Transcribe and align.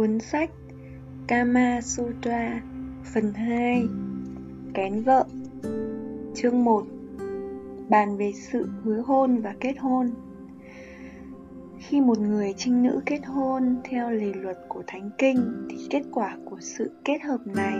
Cuốn 0.00 0.20
sách 0.20 0.50
Kama 1.26 1.80
Sutra, 1.80 2.60
Phần 3.14 3.34
2 3.34 3.84
Kén 4.74 5.02
vợ. 5.02 5.24
Chương 6.34 6.64
1 6.64 6.84
Bàn 7.88 8.16
về 8.16 8.32
sự 8.34 8.68
hứa 8.82 9.00
hôn 9.00 9.40
và 9.40 9.54
kết 9.60 9.74
hôn. 9.78 10.10
Khi 11.78 12.00
một 12.00 12.18
người 12.18 12.54
trinh 12.56 12.82
nữ 12.82 13.00
kết 13.06 13.20
hôn 13.26 13.76
theo 13.84 14.10
lề 14.10 14.32
luật 14.34 14.58
của 14.68 14.82
Thánh 14.86 15.10
Kinh, 15.18 15.66
thì 15.70 15.86
kết 15.90 16.02
quả 16.12 16.36
của 16.44 16.58
sự 16.60 16.90
kết 17.04 17.22
hợp 17.22 17.40
này 17.46 17.78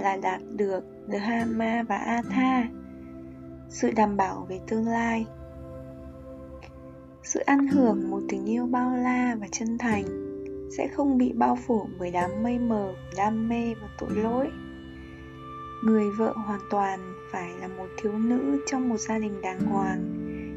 là 0.00 0.16
đạt 0.22 0.40
được 0.56 0.84
Dhamma 1.08 1.82
và 1.88 1.96
Atha, 1.96 2.68
sự 3.68 3.90
đảm 3.90 4.16
bảo 4.16 4.46
về 4.48 4.60
tương 4.68 4.88
lai. 4.88 5.26
Sự 7.22 7.40
ăn 7.40 7.66
hưởng 7.66 8.10
một 8.10 8.20
tình 8.28 8.44
yêu 8.44 8.66
bao 8.66 8.96
la 8.96 9.36
và 9.40 9.46
chân 9.52 9.78
thành 9.78 10.25
sẽ 10.70 10.88
không 10.88 11.18
bị 11.18 11.32
bao 11.32 11.58
phủ 11.66 11.88
bởi 11.98 12.10
đám 12.10 12.30
mây 12.42 12.58
mờ 12.58 12.94
đam 13.16 13.48
mê 13.48 13.74
và 13.74 13.88
tội 13.98 14.10
lỗi. 14.10 14.48
Người 15.84 16.10
vợ 16.10 16.32
hoàn 16.36 16.60
toàn 16.70 17.00
phải 17.32 17.50
là 17.60 17.68
một 17.68 17.86
thiếu 18.02 18.12
nữ 18.12 18.62
trong 18.66 18.88
một 18.88 18.96
gia 18.96 19.18
đình 19.18 19.40
đàng 19.42 19.60
hoàng. 19.60 20.12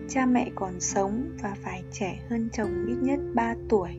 Cha 0.09 0.25
mẹ 0.25 0.51
còn 0.55 0.79
sống 0.79 1.29
và 1.43 1.55
phải 1.63 1.83
trẻ 1.91 2.19
hơn 2.29 2.49
chồng 2.53 2.85
ít 2.87 2.95
nhất 3.01 3.19
3 3.33 3.55
tuổi. 3.69 3.89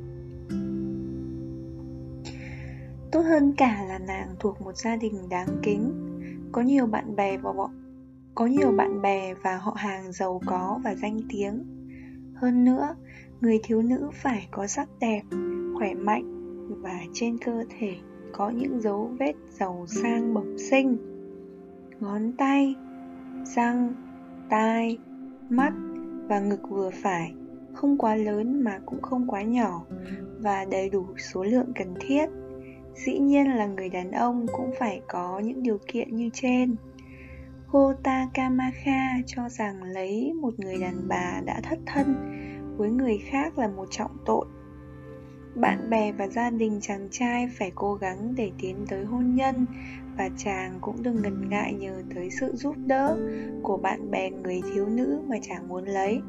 Tốt 3.12 3.20
hơn 3.20 3.52
cả 3.56 3.84
là 3.88 3.98
nàng 3.98 4.34
thuộc 4.38 4.60
một 4.60 4.76
gia 4.76 4.96
đình 4.96 5.28
đáng 5.28 5.48
kính. 5.62 5.92
Có 6.52 6.62
nhiều 6.62 6.86
bạn 6.86 7.16
bè 7.16 7.36
và 7.36 7.52
bọn 7.52 7.70
có 8.34 8.46
nhiều 8.46 8.72
bạn 8.72 9.02
bè 9.02 9.34
và 9.34 9.56
họ 9.56 9.72
hàng 9.76 10.12
giàu 10.12 10.40
có 10.46 10.80
và 10.84 10.94
danh 10.94 11.20
tiếng. 11.28 11.64
Hơn 12.34 12.64
nữa 12.64 12.94
người 13.40 13.60
thiếu 13.62 13.82
nữ 13.82 14.10
phải 14.14 14.48
có 14.50 14.66
sắc 14.66 14.88
đẹp 15.00 15.22
khỏe 15.80 15.94
mạnh 15.94 16.24
và 16.82 17.00
trên 17.12 17.38
cơ 17.38 17.64
thể 17.78 17.96
có 18.32 18.50
những 18.50 18.80
dấu 18.80 19.10
vết 19.18 19.32
giàu 19.50 19.84
sang 19.86 20.34
bẩm 20.34 20.58
sinh. 20.58 20.96
Ngón 22.00 22.32
tay, 22.32 22.74
răng, 23.44 23.94
tai, 24.50 24.98
mắt 25.48 25.72
và 26.28 26.40
ngực 26.40 26.60
vừa 26.68 26.90
phải 27.02 27.34
không 27.74 27.98
quá 27.98 28.14
lớn 28.14 28.64
mà 28.64 28.78
cũng 28.86 29.02
không 29.02 29.26
quá 29.28 29.42
nhỏ 29.42 29.84
và 30.40 30.64
đầy 30.70 30.90
đủ 30.90 31.06
số 31.18 31.44
lượng 31.44 31.72
cần 31.74 31.94
thiết. 32.00 32.26
Dĩ 32.94 33.18
nhiên 33.18 33.48
là 33.48 33.66
người 33.66 33.88
đàn 33.88 34.10
ông 34.10 34.46
cũng 34.52 34.70
phải 34.78 35.00
có 35.08 35.38
những 35.38 35.62
điều 35.62 35.78
kiện 35.86 36.16
như 36.16 36.30
trên. 36.32 36.76
Gota 37.72 38.28
Kamakha 38.34 39.16
cho 39.26 39.48
rằng 39.48 39.82
lấy 39.82 40.32
một 40.32 40.54
người 40.58 40.78
đàn 40.80 41.08
bà 41.08 41.40
đã 41.44 41.60
thất 41.62 41.78
thân 41.86 42.14
với 42.76 42.90
người 42.90 43.18
khác 43.18 43.58
là 43.58 43.68
một 43.68 43.86
trọng 43.90 44.16
tội 44.26 44.46
bạn 45.54 45.90
bè 45.90 46.12
và 46.12 46.28
gia 46.28 46.50
đình 46.50 46.78
chàng 46.80 47.08
trai 47.10 47.48
phải 47.58 47.72
cố 47.74 47.94
gắng 47.94 48.34
để 48.36 48.50
tiến 48.58 48.76
tới 48.88 49.04
hôn 49.04 49.34
nhân 49.34 49.66
và 50.16 50.30
chàng 50.36 50.78
cũng 50.80 51.02
đừng 51.02 51.22
ngần 51.22 51.48
ngại 51.48 51.74
nhờ 51.74 52.02
tới 52.14 52.28
sự 52.40 52.52
giúp 52.54 52.74
đỡ 52.86 53.16
của 53.62 53.76
bạn 53.76 54.10
bè 54.10 54.30
người 54.30 54.60
thiếu 54.74 54.86
nữ 54.86 55.20
mà 55.28 55.36
chàng 55.42 55.68
muốn 55.68 55.84
lấy. 55.84 56.20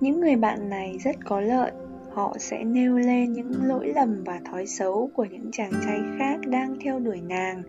Những 0.00 0.20
người 0.20 0.36
bạn 0.36 0.70
này 0.70 0.98
rất 1.04 1.16
có 1.24 1.40
lợi, 1.40 1.72
họ 2.12 2.36
sẽ 2.38 2.64
nêu 2.64 2.98
lên 2.98 3.32
những 3.32 3.52
lỗi 3.64 3.92
lầm 3.94 4.24
và 4.24 4.40
thói 4.44 4.66
xấu 4.66 5.10
của 5.14 5.24
những 5.24 5.50
chàng 5.52 5.72
trai 5.84 6.00
khác 6.18 6.40
đang 6.46 6.76
theo 6.80 6.98
đuổi 6.98 7.20
nàng 7.20 7.62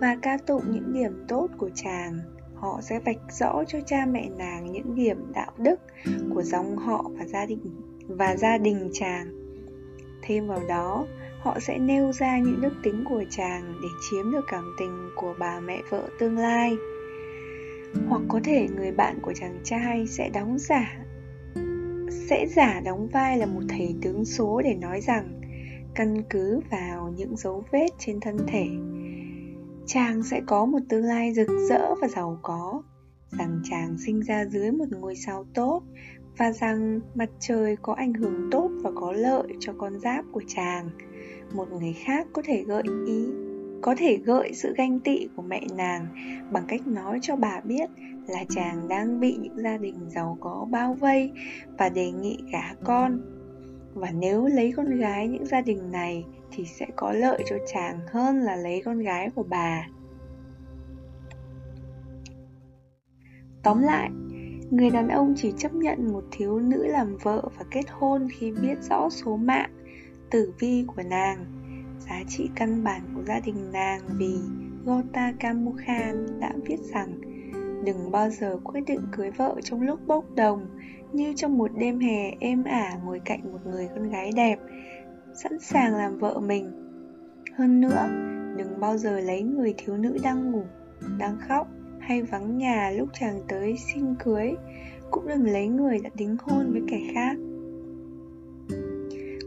và 0.00 0.16
ca 0.22 0.38
tụng 0.46 0.62
những 0.70 0.92
điểm 0.92 1.24
tốt 1.28 1.48
của 1.58 1.70
chàng. 1.74 2.18
Họ 2.54 2.80
sẽ 2.82 3.00
vạch 3.00 3.32
rõ 3.32 3.64
cho 3.68 3.78
cha 3.86 4.06
mẹ 4.06 4.28
nàng 4.38 4.72
những 4.72 4.94
điểm 4.94 5.32
đạo 5.34 5.52
đức 5.58 5.80
của 6.34 6.42
dòng 6.42 6.76
họ 6.76 7.10
và 7.18 7.24
gia 7.24 7.46
đình 7.46 7.87
và 8.08 8.36
gia 8.36 8.58
đình 8.58 8.90
chàng. 8.92 9.26
Thêm 10.22 10.46
vào 10.46 10.60
đó, 10.68 11.06
họ 11.40 11.60
sẽ 11.60 11.78
nêu 11.78 12.12
ra 12.12 12.38
những 12.38 12.60
đức 12.60 12.72
tính 12.82 13.04
của 13.08 13.24
chàng 13.30 13.74
để 13.82 13.88
chiếm 14.10 14.32
được 14.32 14.44
cảm 14.48 14.74
tình 14.78 15.10
của 15.16 15.34
bà 15.38 15.60
mẹ 15.60 15.82
vợ 15.90 16.08
tương 16.18 16.38
lai. 16.38 16.76
Hoặc 18.08 18.22
có 18.28 18.40
thể 18.44 18.68
người 18.76 18.92
bạn 18.92 19.18
của 19.22 19.32
chàng 19.32 19.58
trai 19.64 20.06
sẽ 20.06 20.28
đóng 20.28 20.58
giả, 20.58 20.98
sẽ 22.10 22.46
giả 22.46 22.80
đóng 22.84 23.08
vai 23.12 23.38
là 23.38 23.46
một 23.46 23.62
thầy 23.68 23.94
tướng 24.02 24.24
số 24.24 24.62
để 24.64 24.74
nói 24.74 25.00
rằng, 25.00 25.40
căn 25.94 26.22
cứ 26.30 26.60
vào 26.70 27.14
những 27.16 27.36
dấu 27.36 27.64
vết 27.72 27.88
trên 27.98 28.20
thân 28.20 28.36
thể, 28.46 28.66
chàng 29.86 30.22
sẽ 30.22 30.40
có 30.46 30.66
một 30.66 30.78
tương 30.88 31.04
lai 31.04 31.34
rực 31.34 31.48
rỡ 31.68 31.94
và 32.00 32.08
giàu 32.08 32.38
có. 32.42 32.82
Rằng 33.38 33.60
chàng 33.70 33.96
sinh 34.06 34.20
ra 34.20 34.44
dưới 34.44 34.70
một 34.70 34.84
ngôi 34.90 35.16
sao 35.16 35.46
tốt 35.54 35.82
và 36.38 36.52
rằng 36.52 37.00
mặt 37.14 37.30
trời 37.40 37.76
có 37.82 37.92
ảnh 37.94 38.14
hưởng 38.14 38.50
tốt 38.50 38.70
và 38.82 38.90
có 38.94 39.12
lợi 39.12 39.48
cho 39.60 39.72
con 39.78 39.98
giáp 39.98 40.24
của 40.32 40.42
chàng. 40.46 40.90
Một 41.52 41.68
người 41.72 41.92
khác 41.92 42.26
có 42.32 42.42
thể 42.44 42.64
gợi 42.66 42.82
ý, 43.06 43.26
có 43.82 43.94
thể 43.98 44.16
gợi 44.16 44.50
sự 44.54 44.74
ganh 44.76 45.00
tị 45.00 45.28
của 45.36 45.42
mẹ 45.42 45.66
nàng 45.76 46.06
bằng 46.52 46.64
cách 46.68 46.86
nói 46.86 47.18
cho 47.22 47.36
bà 47.36 47.60
biết 47.60 47.90
là 48.28 48.44
chàng 48.48 48.88
đang 48.88 49.20
bị 49.20 49.36
những 49.40 49.56
gia 49.56 49.76
đình 49.76 50.10
giàu 50.10 50.36
có 50.40 50.66
bao 50.70 50.94
vây 50.94 51.32
và 51.78 51.88
đề 51.88 52.10
nghị 52.10 52.38
gả 52.52 52.74
con. 52.84 53.20
Và 53.94 54.10
nếu 54.10 54.46
lấy 54.46 54.72
con 54.76 54.98
gái 54.98 55.28
những 55.28 55.46
gia 55.46 55.60
đình 55.60 55.92
này 55.92 56.24
thì 56.52 56.64
sẽ 56.64 56.86
có 56.96 57.12
lợi 57.12 57.42
cho 57.46 57.56
chàng 57.72 58.00
hơn 58.12 58.38
là 58.38 58.56
lấy 58.56 58.82
con 58.84 58.98
gái 58.98 59.30
của 59.34 59.42
bà. 59.42 59.86
Tóm 63.62 63.82
lại 63.82 64.10
người 64.70 64.90
đàn 64.90 65.08
ông 65.08 65.34
chỉ 65.36 65.52
chấp 65.56 65.74
nhận 65.74 66.12
một 66.12 66.24
thiếu 66.30 66.58
nữ 66.58 66.86
làm 66.86 67.16
vợ 67.16 67.48
và 67.58 67.64
kết 67.70 67.84
hôn 67.90 68.28
khi 68.38 68.52
biết 68.62 68.82
rõ 68.90 69.08
số 69.10 69.36
mạng, 69.36 69.70
tử 70.30 70.52
vi 70.58 70.84
của 70.86 71.02
nàng. 71.02 71.44
Giá 71.98 72.22
trị 72.28 72.50
căn 72.54 72.84
bản 72.84 73.00
của 73.14 73.22
gia 73.22 73.40
đình 73.40 73.72
nàng 73.72 74.00
vì 74.18 74.38
Gota 74.84 75.32
Kamukhan 75.40 76.40
đã 76.40 76.52
viết 76.66 76.78
rằng, 76.80 77.20
đừng 77.84 78.10
bao 78.10 78.30
giờ 78.30 78.58
quyết 78.64 78.80
định 78.86 79.00
cưới 79.12 79.30
vợ 79.30 79.56
trong 79.62 79.82
lúc 79.82 80.00
bốc 80.06 80.24
đồng, 80.34 80.66
như 81.12 81.32
trong 81.36 81.58
một 81.58 81.70
đêm 81.78 82.00
hè 82.00 82.30
êm 82.40 82.64
ả 82.64 82.98
ngồi 83.04 83.20
cạnh 83.24 83.52
một 83.52 83.58
người 83.66 83.88
con 83.94 84.10
gái 84.10 84.30
đẹp, 84.36 84.58
sẵn 85.34 85.58
sàng 85.60 85.94
làm 85.94 86.18
vợ 86.18 86.40
mình. 86.40 86.70
Hơn 87.54 87.80
nữa, 87.80 88.08
đừng 88.56 88.80
bao 88.80 88.98
giờ 88.98 89.20
lấy 89.20 89.42
người 89.42 89.74
thiếu 89.78 89.96
nữ 89.96 90.18
đang 90.22 90.52
ngủ, 90.52 90.62
đang 91.18 91.38
khóc 91.48 91.68
hay 92.08 92.22
vắng 92.22 92.58
nhà 92.58 92.90
lúc 92.90 93.08
chàng 93.20 93.40
tới 93.48 93.76
xin 93.76 94.14
cưới, 94.24 94.54
cũng 95.10 95.28
đừng 95.28 95.44
lấy 95.44 95.68
người 95.68 95.98
đã 95.98 96.10
đính 96.14 96.36
hôn 96.42 96.72
với 96.72 96.82
kẻ 96.88 97.00
khác. 97.14 97.36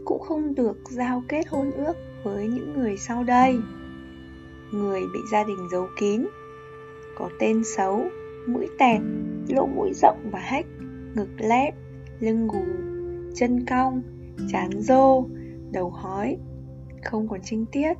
Cũng 0.04 0.20
không 0.20 0.54
được 0.54 0.78
giao 0.90 1.22
kết 1.28 1.48
hôn 1.48 1.70
ước 1.70 1.96
với 2.24 2.48
những 2.48 2.72
người 2.76 2.96
sau 2.96 3.24
đây. 3.24 3.56
Người 4.72 5.00
bị 5.00 5.18
gia 5.32 5.44
đình 5.44 5.68
giấu 5.72 5.86
kín, 6.00 6.26
có 7.18 7.30
tên 7.38 7.64
xấu, 7.64 8.04
mũi 8.46 8.66
tẹt, 8.78 9.00
lỗ 9.48 9.66
mũi 9.66 9.92
rộng 9.94 10.30
và 10.32 10.38
hách, 10.38 10.66
ngực 11.14 11.30
lép, 11.38 11.74
lưng 12.20 12.48
gù, 12.48 12.64
chân 13.34 13.64
cong, 13.66 14.02
chán 14.52 14.70
rô, 14.80 15.24
đầu 15.72 15.90
hói, 15.90 16.36
không 17.04 17.28
còn 17.28 17.40
trinh 17.44 17.66
tiết, 17.72 17.92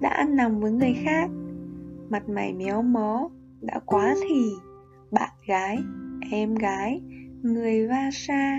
đã 0.00 0.08
ăn 0.08 0.36
nằm 0.36 0.60
với 0.60 0.72
người 0.72 0.94
khác. 1.04 1.30
Mặt 2.08 2.28
mày 2.28 2.52
méo 2.52 2.82
mó 2.82 3.28
đã 3.60 3.80
quá 3.86 4.14
thì 4.28 4.50
bạn 5.10 5.30
gái 5.46 5.78
em 6.30 6.54
gái 6.54 7.00
người 7.42 7.88
Vasa 7.88 8.58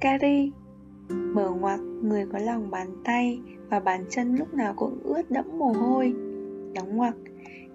Kari 0.00 0.52
mở 1.08 1.50
ngoặc 1.50 1.80
người 1.80 2.26
có 2.32 2.38
lòng 2.38 2.70
bàn 2.70 2.88
tay 3.04 3.40
và 3.70 3.80
bàn 3.80 4.04
chân 4.10 4.36
lúc 4.36 4.54
nào 4.54 4.74
cũng 4.76 4.98
ướt 5.02 5.30
đẫm 5.30 5.58
mồ 5.58 5.72
hôi 5.72 6.14
đóng 6.74 6.96
ngoặc 6.96 7.14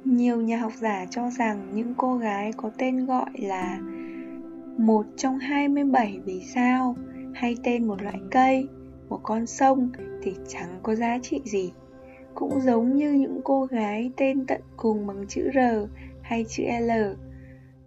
nhiều 0.06 0.42
nhà 0.42 0.58
học 0.58 0.72
giả 0.80 1.06
cho 1.10 1.30
rằng 1.30 1.72
những 1.74 1.94
cô 1.98 2.18
gái 2.18 2.52
có 2.58 2.72
tên 2.78 3.06
gọi 3.06 3.30
là 3.34 3.80
một 4.78 5.06
trong 5.16 5.40
27 5.40 6.20
vì 6.26 6.42
sao 6.42 6.96
hay 7.34 7.58
tên 7.64 7.88
một 7.88 8.02
loại 8.02 8.20
cây, 8.32 8.68
một 9.10 9.20
con 9.24 9.46
sông 9.46 9.90
thì 10.24 10.36
chẳng 10.48 10.80
có 10.84 10.96
giá 10.96 11.18
trị 11.22 11.42
gì. 11.46 11.72
Cũng 12.36 12.62
giống 12.62 12.96
như 12.96 13.12
những 13.12 13.42
cô 13.44 13.66
gái 13.66 14.12
tên 14.18 14.46
tận 14.46 14.62
cùng 14.78 15.08
bằng 15.08 15.26
chữ 15.28 15.50
R 15.54 15.58
hay 16.28 16.46
chữ 16.50 16.64
L. 16.82 16.92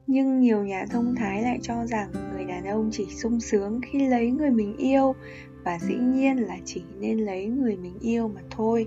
Nhưng 0.07 0.41
nhiều 0.41 0.65
nhà 0.65 0.87
thông 0.91 1.15
thái 1.15 1.43
lại 1.43 1.59
cho 1.63 1.87
rằng 1.87 2.11
người 2.33 2.45
đàn 2.45 2.65
ông 2.65 2.89
chỉ 2.93 3.07
sung 3.11 3.41
sướng 3.41 3.81
khi 3.83 4.09
lấy 4.09 4.31
người 4.31 4.51
mình 4.51 4.77
yêu 4.77 5.15
và 5.65 5.79
dĩ 5.79 5.95
nhiên 5.95 6.37
là 6.37 6.57
chỉ 6.65 6.83
nên 7.01 7.19
lấy 7.19 7.47
người 7.47 7.77
mình 7.77 7.99
yêu 8.01 8.29
mà 8.29 8.41
thôi. 8.51 8.87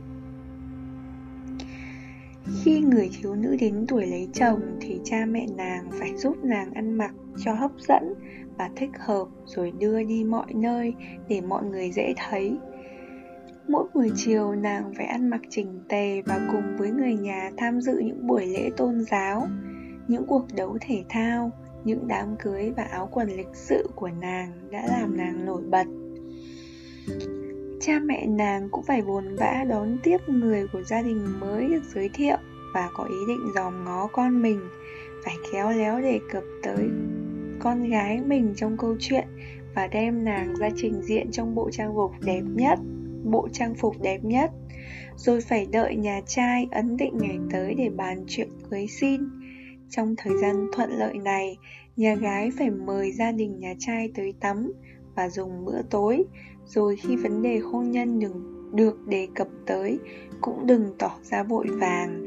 Khi 2.63 2.79
người 2.79 3.09
thiếu 3.19 3.35
nữ 3.35 3.55
đến 3.59 3.85
tuổi 3.88 4.05
lấy 4.05 4.27
chồng 4.33 4.61
thì 4.81 5.00
cha 5.03 5.25
mẹ 5.25 5.45
nàng 5.57 5.89
phải 5.91 6.17
giúp 6.17 6.44
nàng 6.44 6.73
ăn 6.73 6.94
mặc 6.94 7.11
cho 7.38 7.53
hấp 7.53 7.71
dẫn 7.79 8.13
và 8.57 8.69
thích 8.75 8.91
hợp 9.00 9.27
rồi 9.45 9.71
đưa 9.79 10.03
đi 10.03 10.23
mọi 10.23 10.53
nơi 10.53 10.94
để 11.29 11.41
mọi 11.41 11.63
người 11.63 11.91
dễ 11.91 12.13
thấy. 12.17 12.57
Mỗi 13.68 13.86
buổi 13.94 14.12
chiều 14.15 14.56
nàng 14.56 14.94
phải 14.98 15.06
ăn 15.06 15.30
mặc 15.30 15.42
chỉnh 15.50 15.80
tề 15.89 16.21
và 16.21 16.48
cùng 16.51 16.77
với 16.77 16.92
người 16.92 17.15
nhà 17.15 17.51
tham 17.57 17.81
dự 17.81 18.00
những 18.00 18.27
buổi 18.27 18.45
lễ 18.45 18.69
tôn 18.77 19.04
giáo, 19.12 19.48
những 20.07 20.25
cuộc 20.27 20.45
đấu 20.56 20.77
thể 20.81 21.04
thao, 21.10 21.51
những 21.83 22.07
đám 22.07 22.36
cưới 22.44 22.71
và 22.77 22.83
áo 22.83 23.10
quần 23.12 23.27
lịch 23.27 23.54
sự 23.54 23.89
của 23.95 24.10
nàng 24.21 24.51
đã 24.71 24.88
làm 24.88 25.18
nàng 25.18 25.45
nổi 25.45 25.62
bật. 25.62 25.88
Cha 27.81 28.00
mẹ 28.00 28.25
nàng 28.25 28.69
cũng 28.71 28.83
phải 28.83 29.01
buồn 29.01 29.36
vã 29.39 29.65
đón 29.69 29.98
tiếp 30.04 30.18
người 30.27 30.68
của 30.74 30.83
gia 30.83 31.01
đình 31.01 31.39
mới 31.39 31.68
được 31.68 31.83
giới 31.94 32.10
thiệu 32.13 32.38
và 32.74 32.89
có 32.94 33.04
ý 33.04 33.18
định 33.27 33.51
dòm 33.56 33.86
ngó 33.86 34.07
con 34.07 34.42
mình, 34.42 34.60
phải 35.25 35.36
khéo 35.51 35.71
léo 35.71 36.01
đề 36.01 36.19
cập 36.31 36.44
tới 36.63 36.89
con 37.60 37.89
gái 37.89 38.21
mình 38.25 38.54
trong 38.56 38.77
câu 38.77 38.95
chuyện 39.00 39.27
và 39.75 39.88
đem 39.88 40.25
nàng 40.25 40.56
ra 40.56 40.69
trình 40.75 41.01
diện 41.01 41.31
trong 41.31 41.56
bộ 41.56 41.69
trang 41.71 41.94
phục 41.95 42.12
đẹp 42.21 42.42
nhất, 42.56 42.80
bộ 43.24 43.48
trang 43.54 43.75
phục 43.75 44.02
đẹp 44.02 44.20
nhất. 44.24 44.52
Rồi 45.16 45.42
phải 45.42 45.68
đợi 45.72 45.96
nhà 45.96 46.22
trai 46.28 46.68
ấn 46.72 46.98
định 46.98 47.18
ngày 47.18 47.38
tới 47.52 47.75
để 47.78 47.90
bàn 47.90 48.24
chuyện 48.28 48.50
cưới 48.70 48.88
xin. 48.88 49.22
Trong 49.90 50.16
thời 50.18 50.34
gian 50.42 50.68
thuận 50.74 50.90
lợi 50.92 51.18
này, 51.18 51.58
nhà 51.96 52.16
gái 52.16 52.52
phải 52.58 52.70
mời 52.70 53.12
gia 53.12 53.31
đình 53.31 53.60
nhà 53.60 53.74
trai 53.80 54.12
tới 54.16 54.34
tắm 54.40 54.74
và 55.16 55.30
dùng 55.30 55.66
bữa 55.66 55.81
tối, 55.90 56.24
rồi 56.66 56.96
khi 56.96 57.16
vấn 57.16 57.42
đề 57.42 57.58
hôn 57.58 57.92
nhân 57.92 58.20
đừng 58.20 58.54
được 58.75 59.08
đề 59.08 59.28
cập 59.36 59.48
tới 59.66 60.00
cũng 60.42 60.68
đừng 60.68 60.94
tỏ 61.00 61.12
ra 61.24 61.44
vội 61.44 61.68
vàng, 61.80 62.24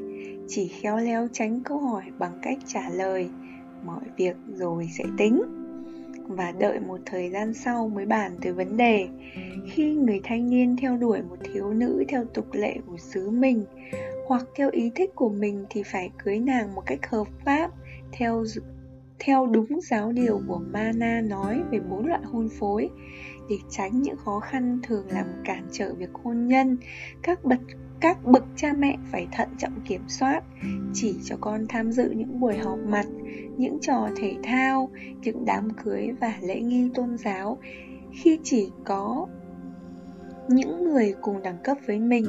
chỉ 0.48 0.68
khéo 0.68 0.96
léo 0.96 1.28
tránh 1.32 1.60
câu 1.64 1.78
hỏi 1.78 2.02
bằng 2.18 2.38
cách 2.42 2.58
trả 2.66 2.88
lời 2.88 3.30
mọi 3.84 4.04
việc 4.16 4.36
rồi 4.46 4.88
sẽ 4.98 5.04
tính 5.18 5.42
và 6.28 6.52
đợi 6.52 6.80
một 6.80 7.00
thời 7.06 7.30
gian 7.30 7.54
sau 7.54 7.88
mới 7.88 8.06
bàn 8.06 8.32
tới 8.42 8.52
vấn 8.52 8.76
đề. 8.76 9.08
Khi 9.66 9.94
người 9.94 10.20
thanh 10.24 10.50
niên 10.50 10.76
theo 10.76 10.96
đuổi 10.96 11.22
một 11.22 11.36
thiếu 11.52 11.70
nữ 11.72 12.04
theo 12.08 12.24
tục 12.24 12.46
lệ 12.52 12.76
của 12.86 12.96
xứ 12.96 13.30
mình, 13.30 13.64
hoặc 14.26 14.46
theo 14.54 14.70
ý 14.70 14.90
thích 14.94 15.10
của 15.14 15.28
mình 15.28 15.66
thì 15.70 15.82
phải 15.82 16.10
cưới 16.24 16.38
nàng 16.38 16.74
một 16.74 16.82
cách 16.86 17.10
hợp 17.10 17.26
pháp, 17.44 17.70
theo 18.12 18.44
theo 19.18 19.46
đúng 19.46 19.80
giáo 19.82 20.12
điều 20.12 20.40
của 20.48 20.60
Mana 20.72 21.20
nói 21.20 21.62
về 21.70 21.80
bốn 21.80 22.06
loại 22.06 22.22
hôn 22.24 22.48
phối. 22.58 22.88
Để 23.50 23.56
tránh 23.70 24.02
những 24.02 24.16
khó 24.16 24.40
khăn 24.40 24.80
thường 24.82 25.06
làm 25.08 25.26
cản 25.44 25.66
trở 25.72 25.94
việc 25.94 26.10
hôn 26.12 26.46
nhân, 26.46 26.76
các 27.22 27.44
bậc 27.44 27.60
các 28.00 28.24
bậc 28.24 28.44
cha 28.56 28.72
mẹ 28.78 28.96
phải 29.12 29.28
thận 29.32 29.48
trọng 29.58 29.80
kiểm 29.84 30.00
soát, 30.08 30.42
chỉ 30.92 31.14
cho 31.24 31.36
con 31.40 31.66
tham 31.68 31.92
dự 31.92 32.10
những 32.10 32.40
buổi 32.40 32.56
họp 32.58 32.78
mặt, 32.78 33.06
những 33.56 33.78
trò 33.80 34.08
thể 34.16 34.34
thao, 34.42 34.90
những 35.22 35.44
đám 35.44 35.68
cưới 35.84 36.08
và 36.20 36.34
lễ 36.40 36.60
nghi 36.60 36.90
tôn 36.94 37.18
giáo. 37.18 37.58
Khi 38.12 38.38
chỉ 38.42 38.70
có 38.84 39.26
những 40.48 40.84
người 40.84 41.14
cùng 41.20 41.42
đẳng 41.42 41.58
cấp 41.64 41.76
với 41.86 41.98
mình 41.98 42.24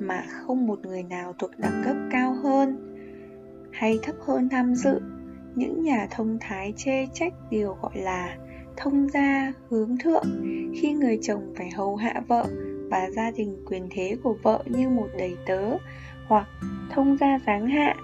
mà 0.00 0.22
không 0.28 0.66
một 0.66 0.86
người 0.86 1.02
nào 1.02 1.32
thuộc 1.38 1.50
đẳng 1.58 1.82
cấp 1.84 1.96
cao 2.10 2.34
hơn 2.42 2.92
hay 3.72 3.98
thấp 4.02 4.16
hơn 4.26 4.48
tham 4.48 4.74
dự, 4.74 5.00
những 5.54 5.82
nhà 5.82 6.08
thông 6.10 6.38
thái 6.40 6.72
chê 6.76 7.06
trách 7.14 7.32
điều 7.50 7.76
gọi 7.82 7.98
là 7.98 8.36
thông 8.76 9.08
gia 9.08 9.52
hướng 9.68 9.96
thượng. 9.98 10.26
Khi 10.74 10.92
người 10.92 11.18
chồng 11.22 11.54
phải 11.56 11.70
hầu 11.70 11.96
hạ 11.96 12.22
vợ 12.28 12.46
và 12.90 13.10
gia 13.10 13.30
đình 13.30 13.56
quyền 13.66 13.88
thế 13.90 14.16
của 14.22 14.36
vợ 14.42 14.62
như 14.66 14.88
một 14.88 15.08
đầy 15.18 15.36
tớ 15.46 15.76
hoặc 16.26 16.48
thông 16.90 17.16
gia 17.20 17.38
giáng 17.46 17.66
hạ. 17.66 17.94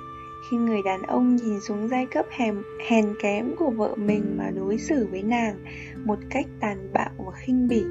Khi 0.51 0.57
người 0.57 0.81
đàn 0.85 1.03
ông 1.03 1.37
nhìn 1.37 1.61
xuống 1.61 1.89
giai 1.89 2.07
cấp 2.07 2.27
hèn, 2.31 2.63
hèn 2.89 3.15
kém 3.23 3.55
của 3.59 3.71
vợ 3.71 3.95
mình 3.97 4.37
mà 4.39 4.51
đối 4.57 4.79
xử 4.79 5.09
với 5.11 5.23
nàng 5.23 5.57
một 6.05 6.19
cách 6.31 6.47
tàn 6.61 6.89
bạo 6.93 7.11
và 7.19 7.33
khinh 7.33 7.69
bỉ. 7.69 7.85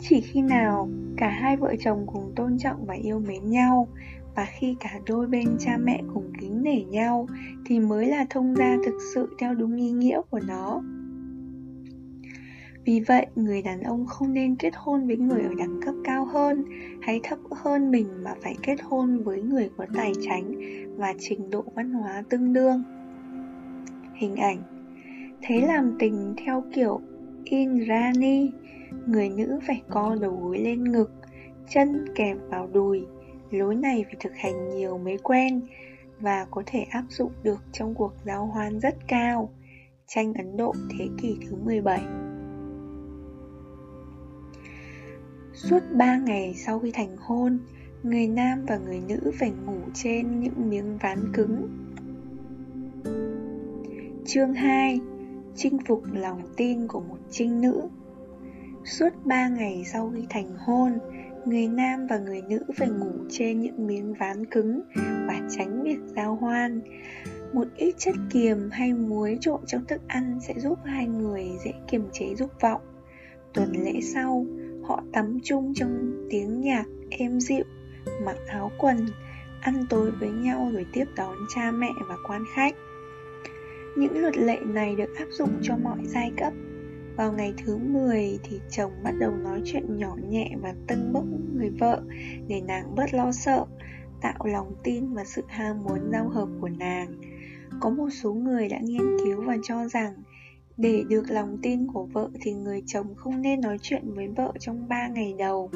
Chỉ 0.00 0.20
khi 0.20 0.42
nào 0.42 0.88
cả 1.16 1.28
hai 1.28 1.56
vợ 1.56 1.74
chồng 1.80 2.06
cùng 2.12 2.32
tôn 2.36 2.58
trọng 2.58 2.86
và 2.86 2.94
yêu 2.94 3.18
mến 3.18 3.50
nhau 3.50 3.88
và 4.36 4.46
khi 4.58 4.76
cả 4.80 5.00
đôi 5.06 5.26
bên 5.26 5.56
cha 5.58 5.76
mẹ 5.76 6.02
cùng 6.14 6.32
kính 6.40 6.62
nể 6.62 6.84
nhau 6.84 7.26
thì 7.66 7.80
mới 7.80 8.06
là 8.06 8.26
thông 8.30 8.56
gia 8.56 8.76
thực 8.86 8.98
sự 9.14 9.28
theo 9.38 9.54
đúng 9.54 9.76
ý 9.76 9.90
nghĩa 9.90 10.20
của 10.30 10.40
nó 10.48 10.82
vì 12.86 13.00
vậy, 13.00 13.26
người 13.36 13.62
đàn 13.62 13.80
ông 13.80 14.06
không 14.06 14.32
nên 14.32 14.56
kết 14.56 14.72
hôn 14.76 15.06
với 15.06 15.16
người 15.16 15.42
ở 15.42 15.54
đẳng 15.58 15.80
cấp 15.84 15.94
cao 16.04 16.24
hơn 16.24 16.64
hay 17.02 17.20
thấp 17.22 17.38
hơn 17.50 17.90
mình 17.90 18.06
mà 18.24 18.34
phải 18.42 18.56
kết 18.62 18.76
hôn 18.82 19.22
với 19.24 19.42
người 19.42 19.70
có 19.76 19.86
tài 19.94 20.12
chánh 20.22 20.54
và 20.96 21.14
trình 21.18 21.50
độ 21.50 21.64
văn 21.74 21.92
hóa 21.92 22.22
tương 22.28 22.52
đương. 22.52 22.82
Hình 24.14 24.36
ảnh 24.36 24.62
Thế 25.42 25.60
làm 25.60 25.96
tình 25.98 26.34
theo 26.44 26.64
kiểu 26.74 27.00
Indrani, 27.44 28.50
người 29.06 29.28
nữ 29.28 29.58
phải 29.66 29.82
co 29.88 30.16
đầu 30.20 30.38
gối 30.42 30.58
lên 30.58 30.84
ngực, 30.84 31.12
chân 31.68 32.04
kẹp 32.14 32.36
vào 32.50 32.68
đùi. 32.72 33.02
Lối 33.50 33.74
này 33.74 34.04
phải 34.04 34.16
thực 34.20 34.36
hành 34.36 34.68
nhiều 34.68 34.98
mới 34.98 35.18
quen 35.22 35.60
và 36.20 36.46
có 36.50 36.62
thể 36.66 36.80
áp 36.90 37.04
dụng 37.08 37.32
được 37.42 37.60
trong 37.72 37.94
cuộc 37.94 38.12
giao 38.24 38.46
hoan 38.46 38.80
rất 38.80 38.94
cao. 39.08 39.50
Tranh 40.06 40.34
Ấn 40.34 40.56
Độ 40.56 40.74
thế 40.98 41.08
kỷ 41.22 41.36
thứ 41.40 41.56
17 41.64 42.00
Suốt 45.56 45.80
3 45.92 46.16
ngày 46.16 46.54
sau 46.54 46.78
khi 46.78 46.90
thành 46.90 47.16
hôn, 47.16 47.58
người 48.02 48.28
nam 48.28 48.64
và 48.68 48.76
người 48.76 49.00
nữ 49.08 49.32
phải 49.38 49.50
ngủ 49.50 49.78
trên 49.94 50.40
những 50.40 50.70
miếng 50.70 50.98
ván 50.98 51.32
cứng. 51.32 51.68
Chương 54.26 54.54
2 54.54 55.00
Chinh 55.54 55.78
phục 55.86 56.02
lòng 56.12 56.42
tin 56.56 56.86
của 56.88 57.00
một 57.00 57.18
trinh 57.30 57.60
nữ 57.60 57.88
Suốt 58.84 59.08
3 59.24 59.48
ngày 59.48 59.84
sau 59.92 60.12
khi 60.16 60.26
thành 60.30 60.56
hôn, 60.58 60.92
người 61.44 61.68
nam 61.68 62.06
và 62.06 62.18
người 62.18 62.42
nữ 62.42 62.60
phải 62.76 62.88
ngủ 62.88 63.12
trên 63.30 63.60
những 63.60 63.86
miếng 63.86 64.14
ván 64.14 64.46
cứng 64.46 64.80
và 65.28 65.40
tránh 65.50 65.82
việc 65.82 66.00
giao 66.16 66.34
hoan. 66.34 66.80
Một 67.52 67.66
ít 67.76 67.94
chất 67.98 68.14
kiềm 68.30 68.70
hay 68.70 68.92
muối 68.92 69.38
trộn 69.40 69.60
trong 69.66 69.84
thức 69.84 70.00
ăn 70.08 70.38
sẽ 70.40 70.54
giúp 70.56 70.78
hai 70.84 71.06
người 71.06 71.50
dễ 71.64 71.72
kiềm 71.90 72.08
chế 72.12 72.34
dục 72.34 72.50
vọng. 72.60 72.80
Tuần 73.52 73.72
lễ 73.84 74.00
sau, 74.00 74.46
Họ 74.86 75.02
tắm 75.12 75.38
chung 75.42 75.72
trong 75.74 76.26
tiếng 76.30 76.60
nhạc 76.60 76.84
êm 77.10 77.40
dịu, 77.40 77.64
mặc 78.24 78.36
áo 78.46 78.70
quần, 78.78 79.06
ăn 79.60 79.86
tối 79.90 80.10
với 80.10 80.30
nhau 80.30 80.70
rồi 80.72 80.86
tiếp 80.92 81.04
đón 81.16 81.36
cha 81.54 81.70
mẹ 81.70 81.90
và 82.08 82.16
quan 82.28 82.44
khách. 82.54 82.74
Những 83.96 84.18
luật 84.18 84.36
lệ 84.36 84.58
này 84.66 84.96
được 84.96 85.16
áp 85.18 85.26
dụng 85.30 85.50
cho 85.62 85.76
mọi 85.76 85.98
giai 86.04 86.32
cấp. 86.36 86.52
Vào 87.16 87.32
ngày 87.32 87.54
thứ 87.64 87.76
10 87.76 88.38
thì 88.42 88.60
chồng 88.70 88.92
bắt 89.02 89.12
đầu 89.18 89.30
nói 89.30 89.62
chuyện 89.64 89.96
nhỏ 89.96 90.16
nhẹ 90.28 90.50
và 90.62 90.74
tâng 90.86 91.12
bốc 91.12 91.24
người 91.54 91.70
vợ 91.80 92.02
để 92.48 92.60
nàng 92.60 92.94
bớt 92.94 93.14
lo 93.14 93.32
sợ, 93.32 93.64
tạo 94.22 94.38
lòng 94.44 94.74
tin 94.84 95.14
và 95.14 95.24
sự 95.24 95.42
ham 95.48 95.84
muốn 95.84 96.10
giao 96.12 96.28
hợp 96.28 96.48
của 96.60 96.68
nàng. 96.68 97.08
Có 97.80 97.90
một 97.90 98.08
số 98.10 98.34
người 98.34 98.68
đã 98.68 98.78
nghiên 98.82 99.18
cứu 99.24 99.42
và 99.46 99.56
cho 99.62 99.88
rằng 99.88 100.14
để 100.76 101.04
được 101.08 101.22
lòng 101.28 101.58
tin 101.62 101.86
của 101.86 102.06
vợ 102.12 102.30
thì 102.40 102.52
người 102.52 102.82
chồng 102.86 103.14
không 103.14 103.42
nên 103.42 103.60
nói 103.60 103.78
chuyện 103.82 104.14
với 104.14 104.28
vợ 104.28 104.52
trong 104.58 104.88
3 104.88 105.08
ngày 105.08 105.34
đầu. 105.38 105.70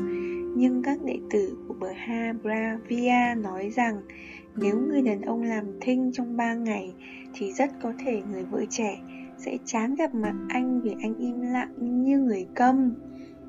Nhưng 0.57 0.83
các 0.83 1.03
đệ 1.05 1.19
tử 1.31 1.57
của 1.69 1.75
Bha 1.75 2.33
Bravia 2.43 3.35
nói 3.37 3.71
rằng, 3.71 4.03
nếu 4.57 4.77
người 4.77 5.03
đàn 5.03 5.21
ông 5.21 5.43
làm 5.43 5.65
thinh 5.81 6.11
trong 6.13 6.37
3 6.37 6.55
ngày, 6.55 6.95
thì 7.35 7.53
rất 7.53 7.71
có 7.83 7.93
thể 8.05 8.23
người 8.33 8.45
vợ 8.45 8.65
trẻ 8.71 9.01
sẽ 9.39 9.57
chán 9.65 9.95
gặp 9.95 10.15
mặt 10.15 10.35
anh 10.49 10.81
vì 10.81 10.95
anh 11.03 11.15
im 11.19 11.41
lặng 11.41 12.03
như 12.05 12.19
người 12.19 12.47
câm 12.55 12.95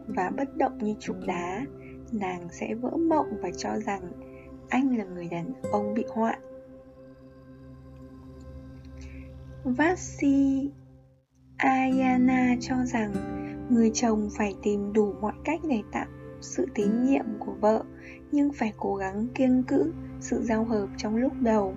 và 0.08 0.32
bất 0.38 0.58
động 0.58 0.78
như 0.78 0.96
trụ 1.00 1.14
đá. 1.28 1.66
Nàng 2.12 2.48
sẽ 2.52 2.74
vỡ 2.76 2.98
mộng 2.98 3.28
và 3.42 3.50
cho 3.58 3.70
rằng 3.86 4.02
anh 4.70 4.98
là 4.98 5.06
người 5.06 5.28
đàn 5.32 5.54
ông 5.72 5.94
bị 5.94 6.04
hoạn. 6.10 6.40
Vasi 9.64 10.70
Ayana 11.62 12.56
cho 12.60 12.76
rằng 12.86 13.12
người 13.70 13.92
chồng 13.94 14.30
phải 14.38 14.56
tìm 14.64 14.94
đủ 14.94 15.14
mọi 15.22 15.34
cách 15.44 15.60
để 15.70 15.82
tạo 15.92 16.06
sự 16.42 16.66
tín 16.76 17.04
nhiệm 17.04 17.26
của 17.40 17.54
vợ, 17.62 17.84
nhưng 18.32 18.54
phải 18.54 18.74
cố 18.78 18.96
gắng 18.96 19.28
kiêng 19.36 19.64
cữ 19.64 19.92
sự 20.20 20.42
giao 20.44 20.64
hợp 20.64 20.88
trong 20.98 21.16
lúc 21.16 21.34
đầu. 21.42 21.74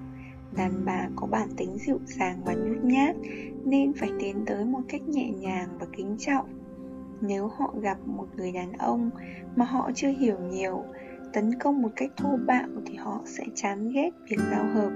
Đàn 0.57 0.85
bà 0.85 1.09
có 1.17 1.27
bản 1.27 1.49
tính 1.57 1.79
dịu 1.79 1.99
dàng 2.05 2.41
và 2.45 2.55
nhút 2.55 2.85
nhát, 2.85 3.17
nên 3.65 3.93
phải 3.93 4.11
tiến 4.21 4.45
tới 4.47 4.65
một 4.65 4.81
cách 4.89 5.09
nhẹ 5.09 5.31
nhàng 5.31 5.69
và 5.81 5.87
kính 5.97 6.17
trọng. 6.19 6.47
Nếu 7.21 7.49
họ 7.49 7.75
gặp 7.81 7.99
một 8.07 8.27
người 8.37 8.53
đàn 8.53 8.73
ông 8.73 9.11
mà 9.57 9.65
họ 9.65 9.91
chưa 9.95 10.11
hiểu 10.19 10.39
nhiều, 10.39 10.85
tấn 11.33 11.59
công 11.59 11.83
một 11.83 11.91
cách 11.97 12.11
thô 12.17 12.37
bạo 12.47 12.69
thì 12.87 12.95
họ 12.95 13.23
sẽ 13.25 13.45
chán 13.55 13.93
ghét 13.93 14.11
việc 14.31 14.41
giao 14.51 14.67
hợp, 14.67 14.91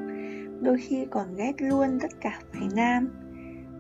đôi 0.61 0.79
khi 0.79 1.07
còn 1.11 1.37
ghét 1.37 1.53
luôn 1.63 1.99
tất 2.01 2.21
cả 2.21 2.41
phái 2.53 2.69
nam. 2.77 3.09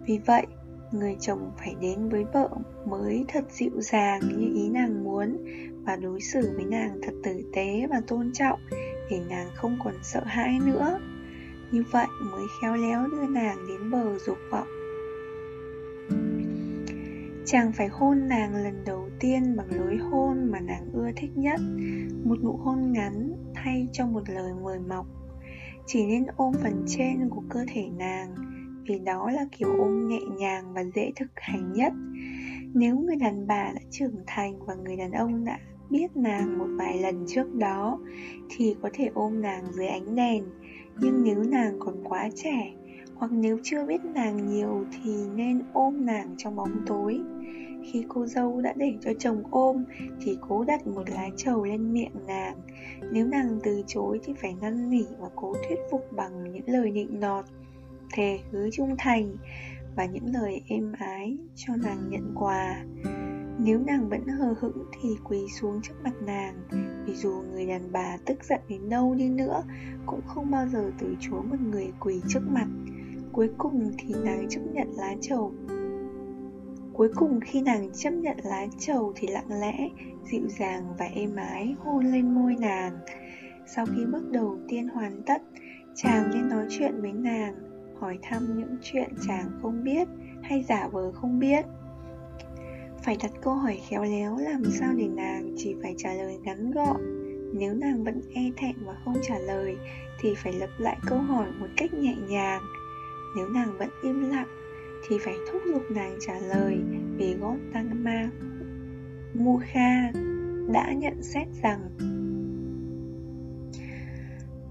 Vì 0.06 0.18
vậy 0.26 0.46
người 0.92 1.16
chồng 1.20 1.50
phải 1.58 1.74
đến 1.80 2.08
với 2.08 2.24
vợ 2.32 2.48
mới 2.86 3.24
thật 3.28 3.44
dịu 3.50 3.80
dàng 3.80 4.20
như 4.20 4.54
ý 4.54 4.68
nàng 4.68 5.04
muốn 5.04 5.36
và 5.84 5.96
đối 5.96 6.20
xử 6.20 6.52
với 6.56 6.64
nàng 6.64 6.98
thật 7.02 7.12
tử 7.24 7.42
tế 7.52 7.86
và 7.90 8.00
tôn 8.06 8.32
trọng 8.34 8.60
để 9.10 9.20
nàng 9.28 9.48
không 9.54 9.78
còn 9.84 9.94
sợ 10.02 10.20
hãi 10.24 10.58
nữa. 10.66 11.00
Như 11.72 11.84
vậy 11.90 12.06
mới 12.20 12.46
khéo 12.62 12.76
léo 12.76 13.06
đưa 13.06 13.26
nàng 13.26 13.56
đến 13.68 13.90
bờ 13.90 14.18
dục 14.18 14.38
vọng. 14.50 14.68
Chàng 17.46 17.72
phải 17.72 17.88
hôn 17.88 18.28
nàng 18.28 18.54
lần 18.54 18.84
đầu 18.84 19.08
tiên 19.20 19.56
bằng 19.56 19.66
lối 19.70 19.96
hôn 19.96 20.50
mà 20.50 20.60
nàng 20.60 20.90
ưa 20.92 21.10
thích 21.16 21.30
nhất, 21.34 21.60
một 22.24 22.36
nụ 22.44 22.52
hôn 22.52 22.92
ngắn 22.92 23.32
thay 23.54 23.88
cho 23.92 24.06
một 24.06 24.22
lời 24.28 24.52
mời 24.62 24.78
mọc. 24.78 25.06
Chỉ 25.86 26.06
nên 26.06 26.26
ôm 26.36 26.54
phần 26.62 26.84
trên 26.86 27.28
của 27.28 27.42
cơ 27.48 27.64
thể 27.74 27.88
nàng 27.98 28.34
vì 28.88 28.98
đó 28.98 29.30
là 29.30 29.46
kiểu 29.58 29.68
ôm 29.78 30.08
nhẹ 30.08 30.20
nhàng 30.38 30.74
và 30.74 30.84
dễ 30.94 31.12
thực 31.16 31.30
hành 31.36 31.72
nhất. 31.72 31.92
Nếu 32.74 32.98
người 32.98 33.16
đàn 33.16 33.46
bà 33.46 33.72
đã 33.74 33.80
trưởng 33.90 34.16
thành 34.26 34.66
và 34.66 34.74
người 34.74 34.96
đàn 34.96 35.12
ông 35.12 35.44
đã 35.44 35.58
biết 35.90 36.16
nàng 36.16 36.58
một 36.58 36.68
vài 36.78 36.98
lần 36.98 37.24
trước 37.28 37.54
đó, 37.54 37.98
thì 38.48 38.76
có 38.82 38.90
thể 38.92 39.10
ôm 39.14 39.42
nàng 39.42 39.64
dưới 39.72 39.86
ánh 39.86 40.14
đèn. 40.14 40.44
Nhưng 41.00 41.24
nếu 41.24 41.42
nàng 41.42 41.76
còn 41.78 41.94
quá 42.04 42.28
trẻ, 42.34 42.74
hoặc 43.14 43.32
nếu 43.32 43.58
chưa 43.62 43.86
biết 43.86 44.04
nàng 44.14 44.46
nhiều, 44.46 44.84
thì 44.92 45.12
nên 45.34 45.62
ôm 45.72 46.06
nàng 46.06 46.34
trong 46.36 46.56
bóng 46.56 46.82
tối. 46.86 47.20
Khi 47.92 48.04
cô 48.08 48.26
dâu 48.26 48.60
đã 48.60 48.72
để 48.76 48.94
cho 49.00 49.12
chồng 49.18 49.42
ôm, 49.50 49.84
thì 50.20 50.36
cố 50.48 50.64
đặt 50.64 50.86
một 50.86 51.10
lá 51.10 51.28
trầu 51.36 51.64
lên 51.64 51.92
miệng 51.92 52.26
nàng. 52.26 52.56
Nếu 53.12 53.26
nàng 53.26 53.58
từ 53.62 53.82
chối 53.86 54.20
thì 54.24 54.32
phải 54.40 54.54
năn 54.60 54.90
nỉ 54.90 55.04
và 55.18 55.28
cố 55.36 55.54
thuyết 55.68 55.78
phục 55.90 56.04
bằng 56.16 56.52
những 56.52 56.68
lời 56.68 56.90
nịnh 56.90 57.20
nọt 57.20 57.44
thề 58.12 58.40
hứa 58.50 58.68
trung 58.72 58.94
thành 58.98 59.36
và 59.96 60.04
những 60.04 60.34
lời 60.34 60.62
êm 60.68 60.92
ái 60.98 61.38
cho 61.54 61.76
nàng 61.76 62.08
nhận 62.08 62.32
quà. 62.34 62.84
Nếu 63.58 63.80
nàng 63.86 64.08
vẫn 64.08 64.26
hờ 64.26 64.54
hững 64.60 64.84
thì 65.00 65.08
quỳ 65.24 65.48
xuống 65.60 65.82
trước 65.82 65.94
mặt 66.04 66.12
nàng 66.26 66.54
Vì 67.06 67.14
dù 67.14 67.30
người 67.52 67.66
đàn 67.66 67.92
bà 67.92 68.16
tức 68.26 68.44
giận 68.44 68.60
đến 68.68 68.88
đâu 68.88 69.14
đi 69.14 69.28
nữa 69.28 69.62
Cũng 70.06 70.20
không 70.26 70.50
bao 70.50 70.68
giờ 70.68 70.90
từ 70.98 71.16
chối 71.20 71.42
một 71.42 71.60
người 71.60 71.92
quỳ 72.00 72.20
trước 72.28 72.42
mặt. 72.50 72.66
Cuối 73.32 73.50
cùng 73.58 73.92
thì 73.98 74.14
nàng 74.24 74.48
chấp 74.48 74.60
nhận 74.72 74.88
lá 74.96 75.14
trầu. 75.20 75.52
Cuối 76.92 77.08
cùng 77.14 77.40
khi 77.40 77.62
nàng 77.62 77.90
chấp 77.92 78.10
nhận 78.10 78.36
lá 78.44 78.66
trầu 78.78 79.12
thì 79.16 79.28
lặng 79.28 79.60
lẽ, 79.60 79.88
dịu 80.30 80.48
dàng 80.48 80.94
và 80.98 81.04
êm 81.04 81.36
ái 81.36 81.74
hôn 81.78 82.04
lên 82.04 82.34
môi 82.34 82.56
nàng. 82.60 82.98
Sau 83.66 83.86
khi 83.86 84.04
bước 84.12 84.30
đầu 84.30 84.58
tiên 84.68 84.88
hoàn 84.88 85.22
tất, 85.26 85.42
chàng 85.94 86.30
nên 86.34 86.48
nói 86.48 86.66
chuyện 86.70 87.00
với 87.00 87.12
nàng, 87.12 87.54
hỏi 88.00 88.18
thăm 88.22 88.58
những 88.58 88.76
chuyện 88.82 89.08
chàng 89.28 89.50
không 89.62 89.84
biết 89.84 90.08
hay 90.42 90.64
giả 90.68 90.88
vờ 90.92 91.12
không 91.12 91.38
biết. 91.38 91.64
Phải 93.02 93.16
đặt 93.22 93.32
câu 93.42 93.54
hỏi 93.54 93.80
khéo 93.88 94.04
léo 94.04 94.36
làm 94.36 94.64
sao 94.64 94.92
để 94.96 95.08
nàng 95.08 95.54
chỉ 95.56 95.74
phải 95.82 95.94
trả 95.98 96.14
lời 96.14 96.38
ngắn 96.42 96.70
gọn. 96.70 96.96
Nếu 97.54 97.74
nàng 97.74 98.04
vẫn 98.04 98.20
e 98.34 98.42
thẹn 98.56 98.74
và 98.86 98.94
không 99.04 99.14
trả 99.22 99.38
lời, 99.38 99.76
thì 100.20 100.34
phải 100.34 100.52
lặp 100.52 100.70
lại 100.78 100.96
câu 101.06 101.18
hỏi 101.18 101.46
một 101.60 101.66
cách 101.76 101.94
nhẹ 101.94 102.16
nhàng. 102.28 102.62
Nếu 103.36 103.48
nàng 103.48 103.78
vẫn 103.78 103.88
im 104.02 104.30
lặng, 104.30 104.48
thì 105.08 105.16
phải 105.24 105.34
thúc 105.52 105.62
giục 105.72 105.82
nàng 105.90 106.18
trả 106.20 106.38
lời 106.40 106.78
vì 107.16 107.36
Gautama 107.40 108.30
Mukha 109.34 110.12
đã 110.72 110.92
nhận 110.92 111.22
xét 111.22 111.46
rằng 111.62 111.80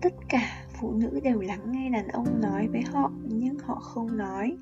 tất 0.01 0.13
cả 0.29 0.66
phụ 0.79 0.93
nữ 0.93 1.19
đều 1.23 1.39
lắng 1.39 1.71
nghe 1.71 1.89
đàn 1.89 2.07
ông 2.07 2.41
nói 2.41 2.67
với 2.71 2.81
họ, 2.81 3.11
nhưng 3.23 3.59
họ 3.59 3.75
không 3.75 4.17
nói. 4.17 4.57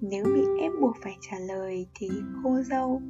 Nếu 0.00 0.24
bị 0.24 0.42
ép 0.60 0.72
buộc 0.80 0.96
phải 1.02 1.16
trả 1.20 1.38
lời 1.38 1.86
thì 1.94 2.08
cô 2.42 2.62
dâu 2.62 3.02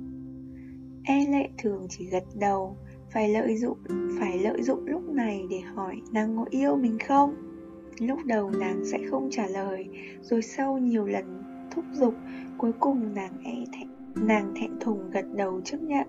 e 1.07 1.27
lệ 1.27 1.49
thường 1.59 1.87
chỉ 1.89 2.07
gật 2.07 2.25
đầu, 2.35 2.77
phải 3.11 3.29
lợi 3.29 3.57
dụng, 3.57 3.79
phải 4.21 4.39
lợi 4.39 4.63
dụng 4.63 4.87
lúc 4.87 5.09
này 5.09 5.43
để 5.51 5.61
hỏi 5.61 6.01
nàng 6.13 6.37
có 6.37 6.45
yêu 6.51 6.77
mình 6.77 6.99
không? 7.09 7.35
Lúc 8.01 8.19
đầu 8.27 8.51
nàng 8.51 8.85
sẽ 8.85 8.99
không 9.11 9.29
trả 9.31 9.47
lời, 9.47 9.89
rồi 10.23 10.43
sau 10.43 10.79
nhiều 10.79 11.07
lần 11.07 11.43
thúc 11.71 11.85
giục, 11.93 12.15
cuối 12.59 12.73
cùng 12.81 13.15
nàng 13.15 13.33
e 13.45 13.65
thẹn, 13.73 13.89
nàng 14.27 14.55
thẹn 14.57 14.71
thùng 14.81 15.11
gật 15.11 15.27
đầu 15.35 15.61
chấp 15.65 15.79
nhận. 15.83 16.07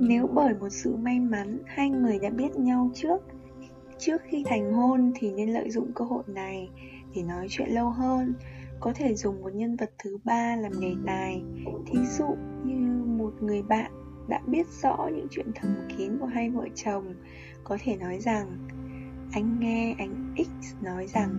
Nếu 0.00 0.26
bởi 0.34 0.54
một 0.60 0.68
sự 0.68 0.96
may 0.96 1.20
mắn, 1.20 1.58
hai 1.66 1.90
người 1.90 2.18
đã 2.18 2.30
biết 2.30 2.56
nhau 2.56 2.90
trước 2.94 3.22
trước 3.98 4.22
khi 4.24 4.44
thành 4.46 4.72
hôn 4.72 5.12
thì 5.14 5.32
nên 5.32 5.50
lợi 5.50 5.70
dụng 5.70 5.92
cơ 5.94 6.04
hội 6.04 6.22
này 6.26 6.70
để 7.14 7.22
nói 7.22 7.46
chuyện 7.50 7.68
lâu 7.68 7.90
hơn. 7.90 8.34
Có 8.80 8.92
thể 8.92 9.14
dùng 9.14 9.42
một 9.42 9.54
nhân 9.54 9.76
vật 9.76 9.90
thứ 9.98 10.18
ba 10.24 10.56
làm 10.56 10.80
đề 10.80 10.94
tài. 11.06 11.42
Thí 11.86 11.98
dụ 12.18 12.36
như 12.64 13.04
một 13.06 13.32
người 13.40 13.62
bạn 13.62 13.92
đã 14.28 14.40
biết 14.46 14.66
rõ 14.82 15.08
những 15.14 15.26
chuyện 15.30 15.46
thầm 15.54 15.74
kín 15.96 16.18
của 16.18 16.26
hai 16.26 16.50
vợ 16.50 16.64
chồng, 16.74 17.14
có 17.64 17.78
thể 17.84 17.96
nói 17.96 18.18
rằng, 18.20 18.68
anh 19.32 19.60
nghe 19.60 19.94
anh 19.98 20.34
x 20.38 20.74
nói 20.84 21.06
rằng, 21.06 21.30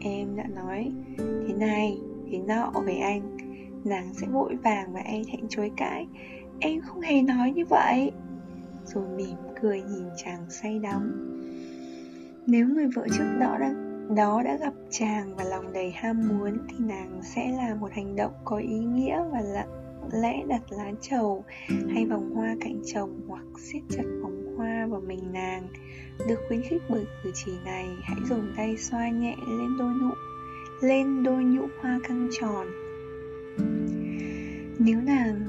em 0.00 0.36
đã 0.36 0.44
nói 0.46 0.92
thế 1.18 1.54
này, 1.54 1.98
thế 2.30 2.38
nọ 2.38 2.72
về 2.86 2.94
anh. 2.94 3.36
Nàng 3.84 4.14
sẽ 4.14 4.26
vội 4.26 4.56
vàng 4.62 4.92
và 4.92 5.00
e 5.00 5.22
thẹn 5.32 5.48
chối 5.48 5.70
cãi. 5.76 6.06
Em 6.60 6.80
không 6.80 7.00
hề 7.00 7.22
nói 7.22 7.52
như 7.52 7.64
vậy. 7.66 8.10
Rồi 8.84 9.08
mỉm 9.16 9.36
cười 9.62 9.82
nhìn 9.82 10.04
chàng 10.24 10.50
say 10.50 10.78
đắm 10.78 11.29
nếu 12.46 12.68
người 12.68 12.86
vợ 12.94 13.06
trước 13.18 13.36
đó 13.40 13.58
đã 13.60 13.74
đó 14.16 14.42
đã 14.44 14.56
gặp 14.56 14.72
chàng 14.90 15.36
và 15.36 15.44
lòng 15.44 15.72
đầy 15.72 15.90
ham 15.90 16.28
muốn 16.28 16.58
thì 16.68 16.76
nàng 16.78 17.20
sẽ 17.22 17.52
là 17.56 17.74
một 17.74 17.92
hành 17.92 18.16
động 18.16 18.32
có 18.44 18.56
ý 18.56 18.78
nghĩa 18.78 19.24
và 19.32 19.40
là 19.40 19.66
lẽ 20.12 20.42
đặt 20.48 20.62
lá 20.70 20.92
trầu 21.00 21.44
hay 21.88 22.06
vòng 22.06 22.34
hoa 22.34 22.56
cạnh 22.60 22.82
chồng 22.94 23.20
hoặc 23.28 23.44
siết 23.58 23.82
chặt 23.88 24.04
vòng 24.22 24.54
hoa 24.56 24.86
vào 24.86 25.00
mình 25.00 25.32
nàng. 25.32 25.68
Được 26.28 26.38
khuyến 26.48 26.62
khích 26.62 26.82
bởi 26.88 27.04
cử 27.22 27.30
chỉ 27.34 27.52
này, 27.64 27.86
hãy 28.02 28.16
dùng 28.28 28.52
tay 28.56 28.76
xoa 28.76 29.10
nhẹ 29.10 29.36
lên 29.48 29.78
đôi 29.78 29.94
nụ, 30.00 30.14
lên 30.82 31.22
đôi 31.22 31.44
nhũ 31.44 31.66
hoa 31.80 32.00
căng 32.08 32.28
tròn. 32.40 32.66
Nếu 34.78 35.00
nàng 35.00 35.40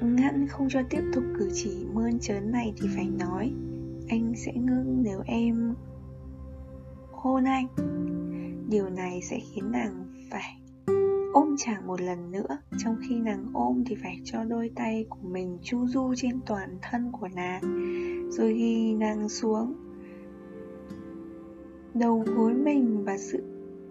ngăn 0.00 0.46
không 0.48 0.68
cho 0.70 0.80
tiếp 0.90 1.02
tục 1.14 1.24
cử 1.38 1.50
chỉ 1.54 1.86
mơn 1.92 2.18
trớn 2.18 2.52
này 2.52 2.72
thì 2.76 2.88
phải 2.96 3.08
nói, 3.18 3.52
anh 4.08 4.32
sẽ 4.36 4.52
ngưng 4.52 5.02
nếu 5.02 5.22
em 5.26 5.74
hôn 7.26 7.44
anh. 7.44 7.66
Điều 8.68 8.88
này 8.88 9.20
sẽ 9.22 9.38
khiến 9.52 9.72
nàng 9.72 10.04
phải 10.30 10.60
ôm 11.32 11.54
chàng 11.58 11.86
một 11.86 12.00
lần 12.00 12.30
nữa, 12.30 12.58
trong 12.78 12.96
khi 13.08 13.20
nàng 13.20 13.46
ôm 13.52 13.84
thì 13.86 13.96
phải 14.02 14.20
cho 14.24 14.44
đôi 14.44 14.70
tay 14.74 15.06
của 15.08 15.28
mình 15.28 15.58
chu 15.62 15.86
du 15.86 16.14
trên 16.16 16.40
toàn 16.46 16.78
thân 16.82 17.12
của 17.12 17.28
nàng. 17.34 17.60
Rồi 18.30 18.54
ghi 18.54 18.94
nàng 18.94 19.28
xuống 19.28 19.74
đầu 21.94 22.24
gối 22.36 22.54
mình 22.54 23.04
và 23.04 23.18
sự, 23.18 23.42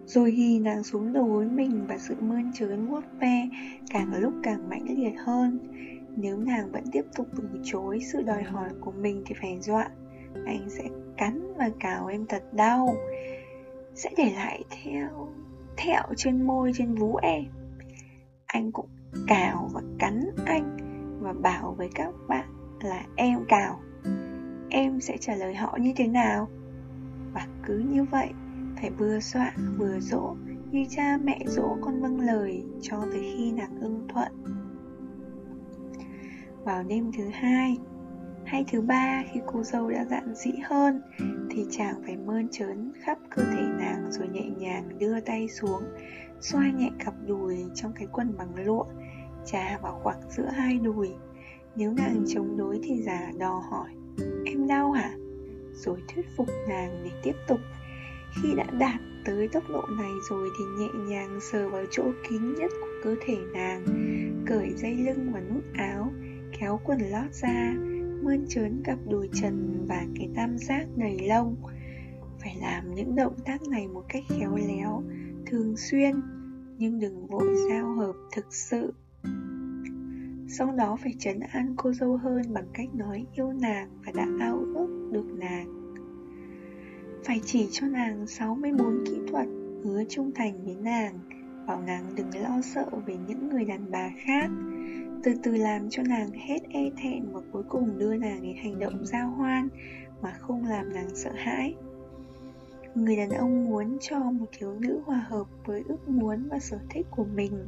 rồi 0.06 0.32
ghi 0.32 0.60
nàng 0.60 0.84
xuống 0.84 1.14
đầu 1.14 1.26
gối 1.26 1.46
mình 1.46 1.86
và 1.88 1.98
sự 1.98 2.16
mơn 2.22 2.54
trớn 2.54 2.88
vuốt 2.88 3.04
ve 3.20 3.50
càng 3.90 4.22
lúc 4.22 4.34
càng 4.44 4.70
mãnh 4.70 4.86
liệt 4.98 5.16
hơn, 5.18 5.60
nếu 6.18 6.38
nàng 6.38 6.72
vẫn 6.72 6.84
tiếp 6.92 7.06
tục 7.16 7.28
từ 7.38 7.44
chối 7.64 8.00
sự 8.12 8.22
đòi 8.22 8.44
hỏi 8.44 8.70
của 8.82 8.92
mình 8.92 9.24
thì 9.26 9.36
phải 9.42 9.58
dọa, 9.62 9.90
anh 10.46 10.70
sẽ 10.70 10.84
cắn 11.18 11.54
và 11.58 11.70
cào 11.80 12.08
em 12.08 12.26
thật 12.26 12.44
đau. 12.54 12.96
Sẽ 13.96 14.10
để 14.18 14.32
lại 14.36 14.64
theo, 14.70 15.28
thẹo 15.78 16.04
trên 16.18 16.48
môi, 16.48 16.72
trên 16.76 16.96
vú 16.96 17.16
em. 17.16 17.44
Anh 18.46 18.72
cũng 18.72 18.90
cào 19.28 19.70
và 19.74 19.82
cắn 20.00 20.22
anh 20.46 20.78
và 21.22 21.34
bảo 21.34 21.76
với 21.78 21.90
các 21.96 22.14
bạn 22.28 22.50
là 22.84 23.04
em 23.16 23.46
cào. 23.48 23.80
Em 24.70 25.00
sẽ 25.00 25.18
trả 25.18 25.36
lời 25.36 25.56
họ 25.56 25.78
như 25.82 25.94
thế 25.96 26.08
nào? 26.08 26.48
Và 27.34 27.48
cứ 27.64 27.78
như 27.78 28.04
vậy, 28.04 28.30
phải 28.82 28.90
vừa 28.90 29.20
xoa 29.20 29.54
vừa 29.78 30.00
dỗ 30.00 30.36
như 30.72 30.86
cha 30.90 31.18
mẹ 31.24 31.40
dỗ 31.46 31.78
con 31.82 32.02
vâng 32.02 32.20
lời 32.20 32.64
cho 32.82 33.02
tới 33.12 33.34
khi 33.38 33.52
nàng 33.52 33.80
ưng 33.82 34.08
thuận. 34.08 34.32
Vào 36.64 36.84
đêm 36.84 37.12
thứ 37.18 37.30
hai 37.34 37.78
hay 38.46 38.66
thứ 38.72 38.82
ba, 38.82 39.24
khi 39.32 39.40
cô 39.46 39.64
dâu 39.64 39.90
đã 39.90 40.06
dạn 40.06 40.36
dĩ 40.36 40.52
hơn, 40.64 41.02
thì 41.50 41.66
chàng 41.70 41.96
phải 42.06 42.18
mơn 42.18 42.48
trớn 42.52 42.92
khắp 43.04 43.18
cơ 43.30 43.44
thể 43.44 43.64
nàng 43.80 44.12
rồi 44.12 44.28
nhẹ 44.28 44.50
nhàng 44.58 45.00
đưa 45.00 45.20
tay 45.20 45.48
xuống, 45.48 45.84
xoa 46.40 46.72
nhẹ 46.72 46.90
cặp 47.06 47.14
đùi 47.28 47.58
trong 47.76 47.94
cái 47.96 48.08
quần 48.12 48.38
bằng 48.38 48.66
lụa 48.66 48.86
trà 49.46 49.78
vào 49.82 50.00
khoảng 50.04 50.20
giữa 50.30 50.50
hai 50.54 50.78
đùi. 50.78 51.10
Nếu 51.76 51.94
nàng 51.94 52.24
chống 52.28 52.58
đối 52.58 52.80
thì 52.84 53.02
giả 53.02 53.32
đò 53.40 53.64
hỏi, 53.70 53.90
em 54.46 54.68
đau 54.68 54.92
hả? 54.92 55.12
Rồi 55.74 55.98
thuyết 56.08 56.26
phục 56.38 56.48
nàng 56.70 57.02
để 57.04 57.12
tiếp 57.24 57.36
tục, 57.48 57.60
khi 58.36 58.54
đã 58.58 58.66
đạt 58.80 59.00
tới 59.26 59.48
tốc 59.48 59.64
độ 59.70 59.82
này 59.98 60.12
rồi 60.30 60.50
thì 60.60 60.66
nhẹ 60.78 60.90
nhàng 61.08 61.40
sờ 61.42 61.70
vào 61.70 61.86
chỗ 61.92 62.04
kín 62.30 62.54
nhất 62.54 62.72
của 62.82 62.88
cơ 63.04 63.16
thể 63.26 63.38
nàng, 63.54 63.86
cởi 64.46 64.74
dây 64.76 64.96
lưng 64.96 65.32
và 65.34 65.40
nút 65.40 65.64
áo, 65.74 66.12
kéo 66.60 66.80
quần 66.84 67.00
lót 67.00 67.34
ra 67.34 67.74
mơn 68.26 68.46
trớn 68.50 68.82
cặp 68.84 69.00
đùi 69.10 69.30
trần 69.34 69.86
và 69.88 70.06
cái 70.16 70.30
tam 70.36 70.58
giác 70.58 70.88
đầy 70.96 71.20
lông. 71.28 71.56
Phải 72.40 72.56
làm 72.62 72.96
những 72.96 73.16
động 73.16 73.36
tác 73.46 73.62
này 73.62 73.88
một 73.88 74.04
cách 74.10 74.24
khéo 74.30 74.56
léo, 74.68 75.04
thường 75.46 75.78
xuyên, 75.78 76.22
nhưng 76.78 77.00
đừng 77.00 77.28
vội 77.28 77.56
giao 77.70 77.96
hợp 77.96 78.14
thực 78.32 78.54
sự. 78.54 78.94
Sau 80.48 80.72
đó 80.72 80.98
phải 81.04 81.16
trấn 81.20 81.40
an 81.40 81.74
cô 81.78 81.94
dâu 81.94 82.18
hơn 82.18 82.42
bằng 82.54 82.68
cách 82.74 82.96
nói 82.96 83.26
yêu 83.36 83.54
nàng 83.54 83.90
và 84.06 84.12
đã 84.16 84.28
ao 84.40 84.60
ước 84.76 85.10
được 85.12 85.26
nàng. 85.40 85.96
Phải 87.24 87.42
chỉ 87.46 87.68
cho 87.72 87.88
nàng 87.88 88.28
64 88.28 89.04
kỹ 89.06 89.18
thuật, 89.32 89.48
hứa 89.84 90.04
trung 90.10 90.32
thành 90.36 90.66
với 90.66 90.76
nàng, 90.76 91.20
bảo 91.68 91.82
nàng 91.82 92.04
đừng 92.16 92.30
lo 92.42 92.62
sợ 92.62 92.86
về 93.06 93.18
những 93.28 93.50
người 93.50 93.66
đàn 93.66 93.92
bà 93.92 94.10
khác 94.26 94.50
từ 95.26 95.34
từ 95.44 95.52
làm 95.52 95.90
cho 95.90 96.04
nàng 96.04 96.32
hết 96.32 96.60
e 96.70 96.90
thẹn 96.98 97.24
và 97.32 97.42
cuối 97.52 97.64
cùng 97.70 98.00
đưa 98.00 98.16
nàng 98.16 98.42
đến 98.42 98.56
hành 98.64 98.80
động 98.80 99.06
giao 99.06 99.30
hoan 99.30 99.70
mà 100.22 100.32
không 100.40 100.66
làm 100.66 100.94
nàng 100.94 101.16
sợ 101.16 101.32
hãi. 101.36 101.76
Người 102.96 103.16
đàn 103.16 103.30
ông 103.30 103.66
muốn 103.66 103.98
cho 104.02 104.20
một 104.20 104.46
thiếu 104.58 104.80
nữ 104.80 105.02
hòa 105.06 105.26
hợp 105.28 105.48
với 105.66 105.84
ước 105.88 106.10
muốn 106.10 106.48
và 106.50 106.60
sở 106.60 106.80
thích 106.90 107.08
của 107.12 107.24
mình 107.24 107.68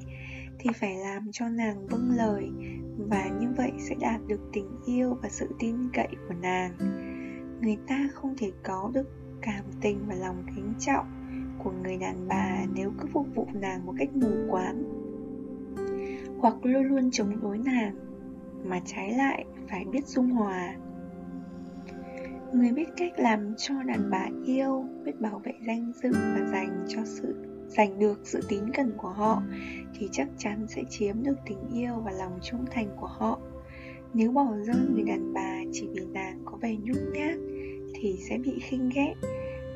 thì 0.59 0.69
phải 0.75 0.95
làm 0.95 1.31
cho 1.31 1.49
nàng 1.49 1.87
vâng 1.87 2.11
lời 2.17 2.49
và 2.97 3.29
như 3.39 3.47
vậy 3.57 3.71
sẽ 3.79 3.95
đạt 3.99 4.21
được 4.27 4.49
tình 4.53 4.69
yêu 4.85 5.17
và 5.21 5.29
sự 5.29 5.47
tin 5.59 5.75
cậy 5.93 6.07
của 6.27 6.35
nàng. 6.41 6.77
Người 7.61 7.77
ta 7.87 8.09
không 8.13 8.35
thể 8.37 8.51
có 8.63 8.91
được 8.93 9.07
cảm 9.41 9.65
tình 9.81 9.99
và 10.07 10.15
lòng 10.15 10.43
kính 10.55 10.73
trọng 10.79 11.05
của 11.63 11.71
người 11.83 11.97
đàn 11.97 12.27
bà 12.27 12.65
nếu 12.73 12.91
cứ 12.99 13.07
phục 13.13 13.27
vụ 13.35 13.47
nàng 13.53 13.85
một 13.85 13.93
cách 13.97 14.15
mù 14.15 14.29
quáng 14.49 15.06
hoặc 16.39 16.55
luôn 16.63 16.83
luôn 16.83 17.11
chống 17.11 17.41
đối 17.41 17.57
nàng, 17.57 17.95
mà 18.65 18.79
trái 18.85 19.13
lại 19.13 19.45
phải 19.69 19.85
biết 19.91 20.07
dung 20.07 20.29
hòa. 20.29 20.75
Người 22.53 22.71
biết 22.71 22.89
cách 22.97 23.19
làm 23.19 23.53
cho 23.57 23.83
đàn 23.83 24.09
bà 24.09 24.27
yêu, 24.45 24.85
biết 25.05 25.21
bảo 25.21 25.41
vệ 25.43 25.53
danh 25.67 25.91
dự 26.03 26.11
và 26.13 26.49
dành 26.51 26.85
cho 26.87 27.01
sự, 27.05 27.35
giành 27.67 27.99
được 27.99 28.19
sự 28.23 28.39
tín 28.49 28.63
cẩn 28.73 28.91
của 28.97 29.09
họ, 29.09 29.41
thì 29.93 30.09
chắc 30.11 30.27
chắn 30.37 30.67
sẽ 30.67 30.83
chiếm 30.89 31.23
được 31.23 31.35
tình 31.45 31.69
yêu 31.73 31.93
và 32.05 32.11
lòng 32.11 32.39
trung 32.43 32.65
thành 32.71 32.87
của 32.99 33.07
họ. 33.07 33.39
Nếu 34.13 34.31
bỏ 34.31 34.55
rơi 34.65 34.75
người 34.93 35.03
đàn 35.03 35.33
bà 35.33 35.59
chỉ 35.71 35.87
vì 35.93 36.05
nàng 36.05 36.41
có 36.45 36.57
vẻ 36.61 36.75
nhút 36.83 36.97
nhát, 37.13 37.35
thì 37.93 38.15
sẽ 38.29 38.37
bị 38.37 38.59
khinh 38.59 38.89
ghét, 38.95 39.13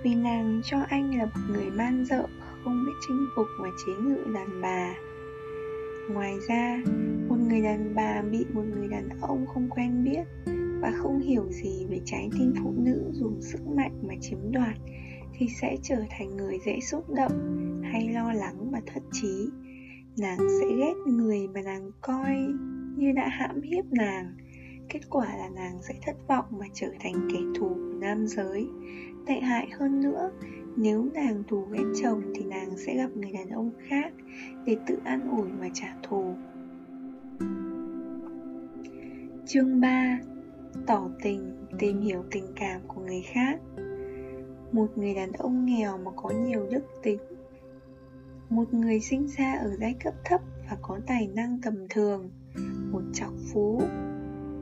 vì 0.03 0.15
nàng 0.15 0.61
cho 0.63 0.77
anh 0.89 1.17
là 1.17 1.25
một 1.25 1.41
người 1.49 1.71
man 1.71 2.05
dợ, 2.05 2.27
không 2.63 2.85
biết 2.85 2.91
chinh 3.07 3.25
phục 3.35 3.45
và 3.59 3.69
chế 3.85 3.93
ngự 4.03 4.33
đàn 4.33 4.61
bà 4.61 4.93
ngoài 6.13 6.33
ra, 6.47 6.81
một 7.29 7.37
người 7.49 7.61
đàn 7.61 7.95
bà 7.95 8.21
bị 8.31 8.45
một 8.53 8.63
người 8.75 8.87
đàn 8.87 9.09
ông 9.21 9.45
không 9.47 9.69
quen 9.69 10.03
biết 10.03 10.23
và 10.81 10.91
không 10.91 11.19
hiểu 11.19 11.45
gì 11.49 11.85
về 11.89 11.99
trái 12.05 12.29
tim 12.31 12.53
phụ 12.63 12.73
nữ 12.77 13.11
dùng 13.13 13.41
sức 13.41 13.67
mạnh 13.67 13.99
mà 14.07 14.13
chiếm 14.21 14.51
đoạt 14.51 14.75
thì 15.33 15.47
sẽ 15.61 15.77
trở 15.83 15.95
thành 16.09 16.37
người 16.37 16.57
dễ 16.65 16.79
xúc 16.79 17.09
động 17.09 17.31
hay 17.83 18.09
lo 18.09 18.33
lắng 18.33 18.71
và 18.71 18.81
thất 18.85 19.03
trí. 19.11 19.49
Nàng 20.17 20.37
sẽ 20.37 20.67
ghét 20.77 20.93
người 21.07 21.47
mà 21.47 21.61
nàng 21.61 21.91
coi 22.01 22.35
như 22.95 23.11
đã 23.11 23.27
hãm 23.27 23.61
hiếp 23.61 23.85
nàng. 23.91 24.33
Kết 24.89 24.99
quả 25.09 25.37
là 25.37 25.49
nàng 25.49 25.79
sẽ 25.81 25.93
thất 26.05 26.15
vọng 26.27 26.45
và 26.49 26.65
trở 26.73 26.91
thành 26.99 27.29
kẻ 27.33 27.39
thù 27.59 27.69
của 27.69 27.93
nam 27.99 28.27
giới. 28.27 28.67
Tệ 29.27 29.39
hại 29.39 29.67
hơn 29.79 30.01
nữa 30.01 30.31
nếu 30.75 31.07
nàng 31.13 31.43
thù 31.47 31.65
ghét 31.71 31.83
chồng 32.03 32.21
thì 32.35 32.45
nàng 32.45 32.77
sẽ 32.77 32.95
gặp 32.95 33.09
người 33.15 33.31
đàn 33.31 33.49
ông 33.49 33.71
khác 33.87 34.13
để 34.65 34.77
tự 34.87 34.97
an 35.03 35.37
ủi 35.37 35.49
và 35.59 35.69
trả 35.73 35.95
thù. 36.03 36.35
Chương 39.45 39.81
3 39.81 40.19
tỏ 40.87 41.09
tình, 41.23 41.65
tìm 41.79 42.01
hiểu 42.01 42.23
tình 42.31 42.45
cảm 42.55 42.81
của 42.87 43.01
người 43.01 43.21
khác. 43.33 43.59
Một 44.71 44.97
người 44.97 45.13
đàn 45.13 45.31
ông 45.31 45.65
nghèo 45.65 45.97
mà 45.97 46.11
có 46.15 46.29
nhiều 46.29 46.67
đức 46.71 46.83
tính. 47.03 47.19
Một 48.49 48.73
người 48.73 48.99
sinh 48.99 49.27
ra 49.27 49.53
ở 49.53 49.75
giai 49.79 49.95
cấp 50.03 50.13
thấp 50.25 50.41
và 50.69 50.77
có 50.81 50.99
tài 51.07 51.27
năng 51.27 51.59
tầm 51.63 51.87
thường. 51.89 52.29
Một 52.91 53.01
trọc 53.13 53.33
phú. 53.53 53.81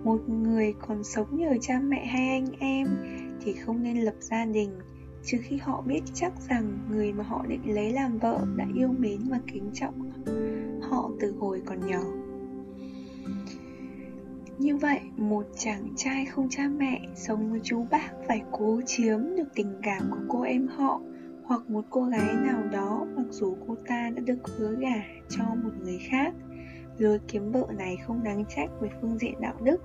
Một 0.04 0.20
người 0.30 0.74
còn 0.88 1.04
sống 1.04 1.38
nhờ 1.38 1.54
cha 1.62 1.80
mẹ 1.80 2.06
hay 2.06 2.30
anh 2.30 2.48
em 2.60 2.88
thì 3.42 3.54
không 3.54 3.84
nên 3.84 3.98
lập 3.98 4.16
gia 4.20 4.46
đình 4.46 4.70
trừ 5.24 5.38
khi 5.42 5.58
họ 5.58 5.82
biết 5.82 6.02
chắc 6.14 6.34
rằng 6.50 6.78
người 6.90 7.14
mà 7.14 7.24
họ 7.24 7.46
định 7.48 7.76
lấy 7.76 7.92
làm 7.92 8.18
vợ 8.18 8.46
đã 8.56 8.66
yêu 8.76 8.90
mến 9.00 9.20
và 9.30 9.40
kính 9.54 9.70
trọng 9.74 10.12
họ 10.82 11.12
từ 11.20 11.34
hồi 11.40 11.62
còn 11.66 11.88
nhỏ 11.88 12.04
như 14.60 14.78
vậy, 14.78 15.00
một 15.18 15.46
chàng 15.58 15.88
trai 15.96 16.26
không 16.26 16.50
cha 16.50 16.68
mẹ 16.68 17.02
sống 17.16 17.52
với 17.52 17.60
chú 17.64 17.86
bác 17.92 18.10
phải 18.28 18.42
cố 18.52 18.82
chiếm 18.86 19.20
được 19.38 19.48
tình 19.56 19.74
cảm 19.84 20.02
của 20.12 20.26
cô 20.28 20.42
em 20.42 20.68
họ 20.68 21.02
hoặc 21.44 21.70
một 21.70 21.86
cô 21.90 22.04
gái 22.04 22.34
nào 22.46 22.64
đó 22.72 23.08
mặc 23.16 23.26
dù 23.30 23.58
cô 23.68 23.76
ta 23.88 24.10
đã 24.16 24.22
được 24.26 24.48
hứa 24.58 24.76
gả 24.80 25.04
cho 25.30 25.44
một 25.64 25.70
người 25.84 26.00
khác. 26.10 26.34
Lối 26.98 27.20
kiếm 27.28 27.52
vợ 27.52 27.68
này 27.78 27.98
không 28.08 28.24
đáng 28.24 28.46
trách 28.56 28.70
về 28.82 28.90
phương 29.02 29.18
diện 29.18 29.34
đạo 29.42 29.56
đức 29.64 29.82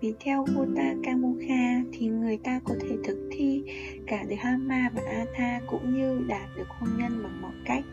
vì 0.00 0.14
theo 0.20 0.44
Gota 0.54 0.94
Kamukha 1.04 1.82
thì 1.92 2.08
người 2.28 2.38
ta 2.44 2.60
có 2.64 2.74
thể 2.80 2.96
thực 3.04 3.28
thi 3.30 3.62
cả 4.06 4.24
Dhamma 4.30 4.90
và 4.94 5.02
Atha 5.02 5.60
cũng 5.66 5.94
như 5.94 6.20
đạt 6.28 6.48
được 6.56 6.68
hôn 6.68 6.90
nhân 6.98 7.22
bằng 7.22 7.42
mọi 7.42 7.52
cách. 7.64 7.84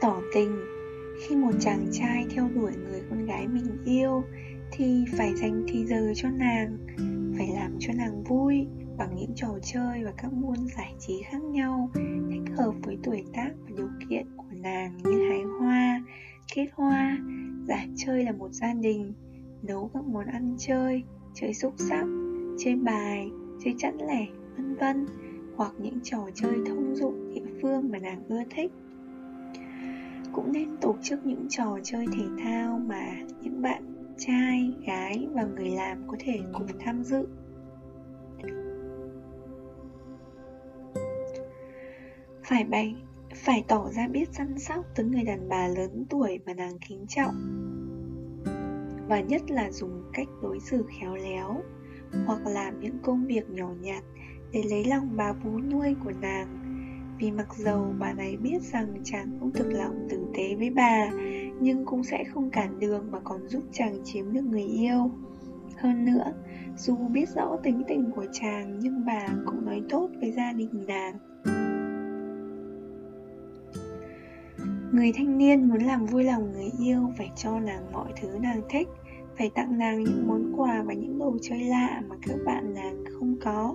Tỏ 0.00 0.20
tình, 0.34 0.60
khi 1.20 1.36
một 1.36 1.50
chàng 1.60 1.86
trai 1.92 2.26
theo 2.30 2.48
đuổi 2.54 2.72
người 2.76 3.02
con 3.10 3.26
gái 3.26 3.48
mình 3.48 3.76
yêu 3.84 4.24
thì 4.72 5.04
phải 5.18 5.34
dành 5.34 5.64
thì 5.68 5.84
giờ 5.84 6.12
cho 6.14 6.28
nàng, 6.30 6.78
phải 7.38 7.48
làm 7.54 7.76
cho 7.78 7.92
nàng 7.96 8.24
vui 8.24 8.66
bằng 8.98 9.16
những 9.16 9.32
trò 9.34 9.58
chơi 9.62 10.04
và 10.04 10.12
các 10.16 10.32
môn 10.32 10.56
giải 10.76 10.94
trí 11.00 11.22
khác 11.22 11.42
nhau 11.42 11.90
thích 12.30 12.56
hợp 12.56 12.72
với 12.82 12.98
tuổi 13.02 13.24
tác 13.34 13.50
và 13.60 13.70
điều 13.76 13.88
kiện 14.10 14.26
của 14.36 14.52
nàng 14.62 14.98
như 15.04 15.28
hái 15.28 15.42
hoa, 15.42 16.04
kết 16.54 16.66
hoa, 16.74 17.18
giải 17.68 17.88
chơi 17.96 18.24
là 18.24 18.32
một 18.32 18.52
gia 18.52 18.74
đình, 18.74 19.12
nấu 19.62 19.90
các 19.94 20.04
món 20.04 20.26
ăn 20.26 20.56
chơi 20.58 21.04
chơi 21.34 21.54
xúc 21.54 21.74
sắc 21.76 22.06
chơi 22.58 22.74
bài 22.76 23.30
chơi 23.64 23.74
chẵn 23.78 23.98
lẻ 23.98 24.26
vân 24.56 24.74
vân 24.74 25.06
hoặc 25.56 25.72
những 25.78 26.00
trò 26.02 26.18
chơi 26.34 26.54
thông 26.66 26.94
dụng 26.94 27.34
địa 27.34 27.46
phương 27.62 27.90
mà 27.90 27.98
nàng 27.98 28.22
ưa 28.28 28.42
thích 28.50 28.72
cũng 30.32 30.52
nên 30.52 30.76
tổ 30.76 30.96
chức 31.02 31.26
những 31.26 31.46
trò 31.48 31.78
chơi 31.82 32.06
thể 32.12 32.24
thao 32.44 32.80
mà 32.86 33.16
những 33.42 33.62
bạn 33.62 33.94
trai, 34.18 34.74
gái 34.86 35.28
và 35.32 35.44
người 35.44 35.70
làm 35.70 36.08
có 36.08 36.16
thể 36.20 36.40
cùng 36.52 36.66
tham 36.80 37.02
dự. 37.04 37.26
Phải 42.44 42.64
bày, 42.64 42.94
phải 43.34 43.64
tỏ 43.68 43.90
ra 43.90 44.08
biết 44.08 44.28
săn 44.32 44.58
sóc 44.58 44.84
tới 44.94 45.06
người 45.06 45.22
đàn 45.22 45.48
bà 45.48 45.68
lớn 45.68 46.04
tuổi 46.10 46.38
mà 46.46 46.54
nàng 46.54 46.78
kính 46.88 47.06
trọng. 47.08 47.63
Và 49.14 49.20
nhất 49.20 49.50
là 49.50 49.70
dùng 49.70 50.02
cách 50.12 50.28
đối 50.42 50.60
xử 50.60 50.84
khéo 50.88 51.14
léo 51.14 51.62
hoặc 52.26 52.46
làm 52.46 52.80
những 52.80 52.98
công 53.02 53.26
việc 53.26 53.50
nhỏ 53.50 53.68
nhặt 53.80 54.04
để 54.52 54.62
lấy 54.70 54.84
lòng 54.84 55.08
bà 55.16 55.32
vú 55.32 55.60
nuôi 55.60 55.94
của 56.04 56.12
nàng. 56.20 56.46
Vì 57.18 57.30
mặc 57.30 57.48
dầu 57.56 57.94
bà 57.98 58.12
này 58.12 58.36
biết 58.36 58.62
rằng 58.62 58.94
chàng 59.04 59.36
không 59.40 59.52
thực 59.52 59.72
lòng 59.72 60.06
tử 60.10 60.26
tế 60.36 60.54
với 60.54 60.70
bà 60.70 61.10
Nhưng 61.60 61.84
cũng 61.86 62.04
sẽ 62.04 62.24
không 62.24 62.50
cản 62.50 62.78
đường 62.78 63.10
mà 63.10 63.20
còn 63.24 63.48
giúp 63.48 63.62
chàng 63.72 63.98
chiếm 64.04 64.32
được 64.32 64.44
người 64.44 64.64
yêu. 64.64 65.10
Hơn 65.76 66.04
nữa, 66.04 66.32
dù 66.76 66.96
biết 66.96 67.28
rõ 67.28 67.56
tính 67.62 67.82
tình 67.88 68.10
của 68.16 68.26
chàng 68.32 68.78
nhưng 68.78 69.04
bà 69.06 69.26
cũng 69.46 69.64
nói 69.64 69.82
tốt 69.90 70.10
với 70.20 70.32
gia 70.32 70.52
đình 70.52 70.86
nàng. 70.86 71.18
Người 74.92 75.12
thanh 75.16 75.38
niên 75.38 75.68
muốn 75.68 75.82
làm 75.82 76.06
vui 76.06 76.24
lòng 76.24 76.52
người 76.52 76.70
yêu 76.78 77.12
phải 77.18 77.30
cho 77.36 77.60
nàng 77.60 77.92
mọi 77.92 78.12
thứ 78.20 78.28
nàng 78.40 78.60
thích 78.70 78.88
phải 79.38 79.50
tặng 79.54 79.78
nàng 79.78 80.04
những 80.04 80.28
món 80.28 80.52
quà 80.56 80.82
và 80.82 80.94
những 80.94 81.18
đồ 81.18 81.36
chơi 81.42 81.60
lạ 81.60 82.02
mà 82.08 82.16
các 82.22 82.36
bạn 82.46 82.74
nàng 82.74 83.04
không 83.12 83.36
có. 83.44 83.74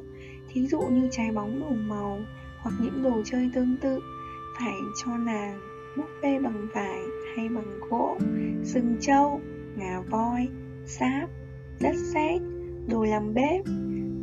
Thí 0.50 0.68
dụ 0.68 0.80
như 0.80 1.08
trái 1.12 1.32
bóng 1.32 1.60
đủ 1.60 1.76
màu 1.88 2.20
hoặc 2.62 2.72
những 2.82 3.04
đồ 3.04 3.22
chơi 3.26 3.50
tương 3.54 3.78
tự. 3.82 4.00
Phải 4.60 4.74
cho 5.04 5.18
nàng 5.18 5.60
búp 5.98 6.08
bê 6.22 6.40
bằng 6.40 6.68
vải 6.74 7.00
hay 7.36 7.50
bằng 7.50 7.80
gỗ, 7.90 8.18
sừng 8.64 8.98
trâu, 9.00 9.42
ngà 9.78 10.02
voi, 10.10 10.48
sáp, 10.86 11.30
đất 11.82 11.96
sét, 12.14 12.42
đồ 12.88 13.04
làm 13.04 13.34
bếp, 13.34 13.66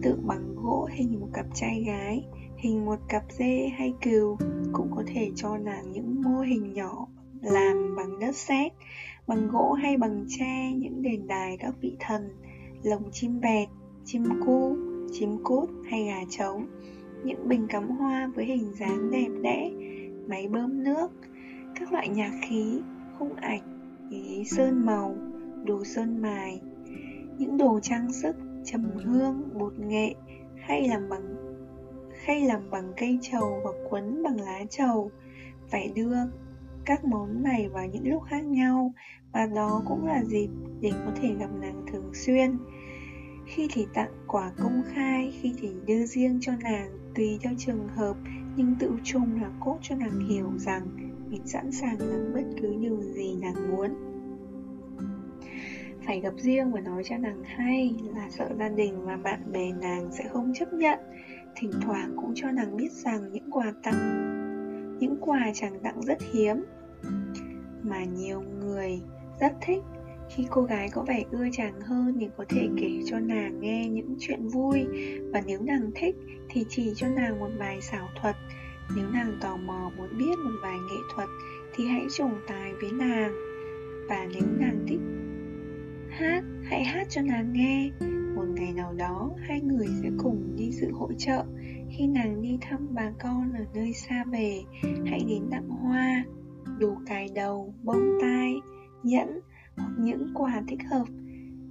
tượng 0.02 0.26
bằng 0.26 0.54
gỗ 0.56 0.88
hình 0.92 1.20
một 1.20 1.28
cặp 1.32 1.46
trai 1.54 1.84
gái, 1.86 2.24
hình 2.56 2.84
một 2.84 2.96
cặp 3.08 3.22
dê 3.38 3.70
hay 3.78 3.94
cừu, 4.02 4.38
cũng 4.72 4.90
có 4.96 5.02
thể 5.06 5.30
cho 5.34 5.58
nàng 5.58 5.92
những 5.92 6.22
mô 6.22 6.40
hình 6.40 6.72
nhỏ 6.72 7.06
làm 7.42 7.96
bằng 7.96 8.18
đất 8.18 8.36
sét 8.36 8.72
bằng 9.26 9.48
gỗ 9.48 9.72
hay 9.72 9.96
bằng 9.96 10.24
tre 10.28 10.72
những 10.72 11.02
đền 11.02 11.26
đài 11.26 11.56
các 11.56 11.74
vị 11.80 11.96
thần 12.00 12.28
lồng 12.82 13.10
chim 13.12 13.40
bẹt 13.40 13.68
chim 14.04 14.24
cu 14.46 14.76
chim 15.12 15.38
cút 15.44 15.70
hay 15.90 16.04
gà 16.04 16.20
trống 16.30 16.66
những 17.24 17.48
bình 17.48 17.66
cắm 17.68 17.88
hoa 17.88 18.30
với 18.34 18.44
hình 18.44 18.74
dáng 18.74 19.10
đẹp 19.10 19.28
đẽ, 19.42 19.70
máy 20.28 20.48
bơm 20.48 20.84
nước, 20.84 21.10
các 21.74 21.92
loại 21.92 22.08
nhạc 22.08 22.32
khí, 22.42 22.80
khung 23.18 23.34
ảnh, 23.34 23.62
ý 24.10 24.44
sơn 24.44 24.86
màu, 24.86 25.16
đồ 25.64 25.84
sơn 25.84 26.22
mài, 26.22 26.60
những 27.38 27.58
đồ 27.58 27.80
trang 27.82 28.12
sức, 28.12 28.36
trầm 28.64 28.90
hương, 29.04 29.48
bột 29.58 29.78
nghệ 29.78 30.14
hay 30.56 30.88
làm 30.88 31.08
bằng 31.08 31.34
hay 32.24 32.40
làm 32.40 32.70
bằng 32.70 32.92
cây 32.96 33.18
trầu 33.22 33.60
và 33.64 33.70
quấn 33.90 34.22
bằng 34.22 34.40
lá 34.40 34.64
trầu 34.70 35.10
phải 35.68 35.92
đưa 35.94 36.16
các 36.86 37.04
món 37.04 37.42
này 37.42 37.68
vào 37.68 37.86
những 37.86 38.08
lúc 38.08 38.22
khác 38.30 38.44
nhau 38.44 38.92
và 39.32 39.46
đó 39.46 39.82
cũng 39.86 40.06
là 40.06 40.24
dịp 40.24 40.48
để 40.80 40.90
có 41.06 41.12
thể 41.16 41.34
gặp 41.38 41.50
nàng 41.60 41.84
thường 41.92 42.10
xuyên. 42.14 42.58
Khi 43.46 43.68
thì 43.72 43.86
tặng 43.94 44.10
quà 44.26 44.52
công 44.58 44.82
khai, 44.94 45.32
khi 45.40 45.54
thì 45.58 45.68
đưa 45.86 46.06
riêng 46.06 46.38
cho 46.40 46.52
nàng, 46.62 46.98
tùy 47.14 47.38
theo 47.42 47.52
trường 47.58 47.88
hợp, 47.88 48.16
nhưng 48.56 48.74
tự 48.78 48.90
chung 49.04 49.42
là 49.42 49.50
cốt 49.60 49.78
cho 49.82 49.94
nàng 49.94 50.28
hiểu 50.28 50.50
rằng 50.58 50.86
mình 51.30 51.46
sẵn 51.46 51.72
sàng 51.72 51.96
làm 51.98 52.32
bất 52.34 52.44
cứ 52.60 52.76
điều 52.80 53.02
gì 53.02 53.36
nàng 53.40 53.70
muốn. 53.70 53.90
Phải 56.06 56.20
gặp 56.20 56.32
riêng 56.36 56.72
và 56.72 56.80
nói 56.80 57.02
cho 57.04 57.16
nàng 57.16 57.42
hay 57.44 57.96
là 58.14 58.30
sợ 58.30 58.48
gia 58.58 58.68
đình 58.68 59.06
và 59.06 59.16
bạn 59.16 59.52
bè 59.52 59.72
nàng 59.72 60.12
sẽ 60.12 60.28
không 60.28 60.52
chấp 60.54 60.72
nhận, 60.72 60.98
thỉnh 61.56 61.70
thoảng 61.82 62.16
cũng 62.16 62.32
cho 62.34 62.50
nàng 62.50 62.76
biết 62.76 62.92
rằng 62.92 63.32
những 63.32 63.50
quà 63.50 63.72
tặng, 63.82 64.22
những 65.00 65.16
quà 65.20 65.50
chẳng 65.54 65.80
tặng 65.82 66.02
rất 66.02 66.18
hiếm 66.32 66.64
mà 67.82 68.04
nhiều 68.04 68.40
người 68.40 69.00
rất 69.40 69.52
thích. 69.60 69.82
Khi 70.30 70.46
cô 70.50 70.62
gái 70.62 70.88
có 70.88 71.04
vẻ 71.08 71.24
ưa 71.30 71.44
chàng 71.52 71.80
hơn 71.80 72.16
thì 72.20 72.28
có 72.36 72.44
thể 72.48 72.68
kể 72.76 73.00
cho 73.06 73.18
nàng 73.18 73.60
nghe 73.60 73.88
những 73.88 74.14
chuyện 74.18 74.48
vui. 74.48 74.86
Và 75.32 75.42
nếu 75.46 75.62
nàng 75.62 75.90
thích 75.94 76.16
thì 76.48 76.64
chỉ 76.68 76.92
cho 76.96 77.08
nàng 77.08 77.40
một 77.40 77.50
vài 77.58 77.80
xảo 77.80 78.08
thuật. 78.20 78.36
Nếu 78.96 79.08
nàng 79.12 79.38
tò 79.40 79.56
mò 79.56 79.90
muốn 79.96 80.18
biết 80.18 80.38
một 80.44 80.54
vài 80.62 80.76
nghệ 80.90 81.00
thuật 81.14 81.28
thì 81.74 81.86
hãy 81.86 82.06
trùng 82.16 82.34
tài 82.48 82.72
với 82.80 82.92
nàng. 82.92 83.32
Và 84.08 84.26
nếu 84.32 84.48
nàng 84.58 84.86
thích 84.88 85.00
hát, 86.10 86.42
hãy 86.64 86.84
hát 86.84 87.06
cho 87.10 87.22
nàng 87.22 87.52
nghe. 87.52 87.90
Một 88.34 88.44
ngày 88.48 88.72
nào 88.72 88.92
đó, 88.92 89.30
hai 89.38 89.60
người 89.60 89.86
sẽ 90.02 90.10
cùng 90.18 90.56
đi 90.56 90.70
dự 90.70 90.90
hội 90.92 91.14
trợ 91.18 91.44
khi 91.90 92.06
nàng 92.06 92.42
đi 92.42 92.58
thăm 92.60 92.94
bà 92.94 93.12
con 93.18 93.52
ở 93.52 93.64
nơi 93.74 93.92
xa 93.92 94.24
về 94.32 94.62
hãy 95.06 95.20
đến 95.28 95.42
tặng 95.50 95.68
hoa 95.68 96.24
đồ 96.78 96.96
cài 97.06 97.28
đầu 97.34 97.74
bông 97.82 98.18
tai 98.20 98.54
nhẫn 99.02 99.40
hoặc 99.76 99.92
những 99.98 100.28
quà 100.34 100.62
thích 100.68 100.80
hợp 100.90 101.04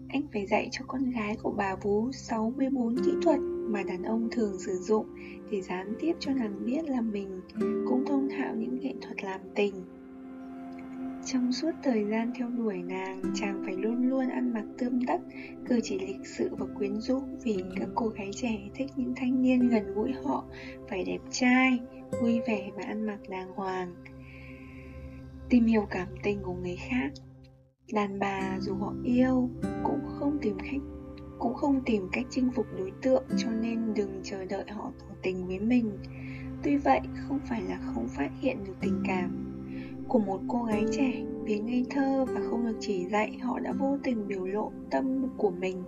anh 0.10 0.22
phải 0.34 0.46
dạy 0.48 0.70
cho 0.72 0.86
con 0.88 1.12
gái 1.12 1.36
của 1.44 1.52
bà 1.52 1.76
vú 1.76 2.12
64 2.12 2.98
kỹ 2.98 3.12
thuật 3.22 3.40
mà 3.42 3.84
đàn 3.84 4.04
ông 4.04 4.30
thường 4.32 4.60
sử 4.60 4.74
dụng 4.74 5.06
để 5.52 5.62
gián 5.62 5.94
tiếp 6.00 6.14
cho 6.20 6.34
nàng 6.34 6.66
biết 6.66 6.90
là 6.90 7.02
mình 7.02 7.42
cũng 7.90 8.06
thông 8.08 8.30
thạo 8.30 8.56
những 8.56 8.80
nghệ 8.80 8.94
thuật 9.02 9.24
làm 9.24 9.40
tình 9.56 9.74
trong 11.26 11.52
suốt 11.52 11.72
thời 11.84 12.06
gian 12.06 12.32
theo 12.36 12.50
đuổi 12.50 12.78
nàng, 12.78 13.22
chàng 13.36 13.62
phải 13.66 13.76
luôn 13.76 14.10
luôn 14.10 14.30
ăn 14.30 14.54
mặc 14.54 14.64
tươm 14.78 15.06
tất, 15.08 15.18
cử 15.66 15.80
chỉ 15.84 16.00
lịch 16.00 16.28
sự 16.28 16.50
và 16.52 16.66
quyến 16.78 17.02
rũ 17.02 17.22
vì 17.44 17.64
các 17.76 17.90
cô 17.96 18.08
gái 18.08 18.30
trẻ 18.34 18.60
thích 18.76 18.92
những 18.96 19.14
thanh 19.16 19.42
niên 19.42 19.70
gần 19.70 19.94
gũi 19.94 20.12
họ, 20.24 20.44
phải 20.90 21.04
đẹp 21.04 21.20
trai, 21.32 21.80
vui 22.22 22.42
vẻ 22.48 22.70
và 22.76 22.84
ăn 22.84 23.06
mặc 23.06 23.20
đàng 23.30 23.52
hoàng. 23.56 23.96
Tìm 25.50 25.66
hiểu 25.66 25.86
cảm 25.90 26.08
tình 26.24 26.40
của 26.44 26.54
người 26.54 26.78
khác. 26.90 27.12
Đàn 27.94 28.20
bà 28.20 28.58
dù 28.60 28.76
họ 28.76 28.94
yêu 29.04 29.50
cũng 29.84 30.02
không 30.20 30.38
tìm 30.42 30.58
cách 30.60 30.82
cũng 31.40 31.54
không 31.54 31.82
tìm 31.86 32.08
cách 32.12 32.26
chinh 32.30 32.50
phục 32.56 32.66
đối 32.78 32.92
tượng 33.02 33.24
cho 33.38 33.50
nên 33.50 33.94
đừng 33.94 34.22
chờ 34.24 34.46
đợi 34.46 34.66
họ 34.72 34.92
tỏ 35.00 35.06
tình 35.22 35.48
với 35.48 35.60
mình. 35.60 35.98
Tuy 36.64 36.78
vậy, 36.78 37.00
không 37.28 37.40
phải 37.50 37.62
là 37.62 37.80
không 37.94 38.08
phát 38.08 38.30
hiện 38.42 38.58
được 38.64 38.74
tình 38.82 39.04
cảm 39.08 39.52
của 40.08 40.20
một 40.20 40.40
cô 40.48 40.64
gái 40.64 40.86
trẻ. 40.92 41.24
Vì 41.44 41.60
ngây 41.60 41.86
thơ 41.90 42.26
và 42.26 42.42
không 42.50 42.66
được 42.66 42.78
chỉ 42.80 43.06
dạy 43.06 43.38
họ 43.42 43.60
đã 43.60 43.74
vô 43.80 43.98
tình 44.04 44.28
biểu 44.28 44.46
lộ 44.46 44.72
tâm 44.92 45.28
của 45.38 45.52
mình. 45.52 45.84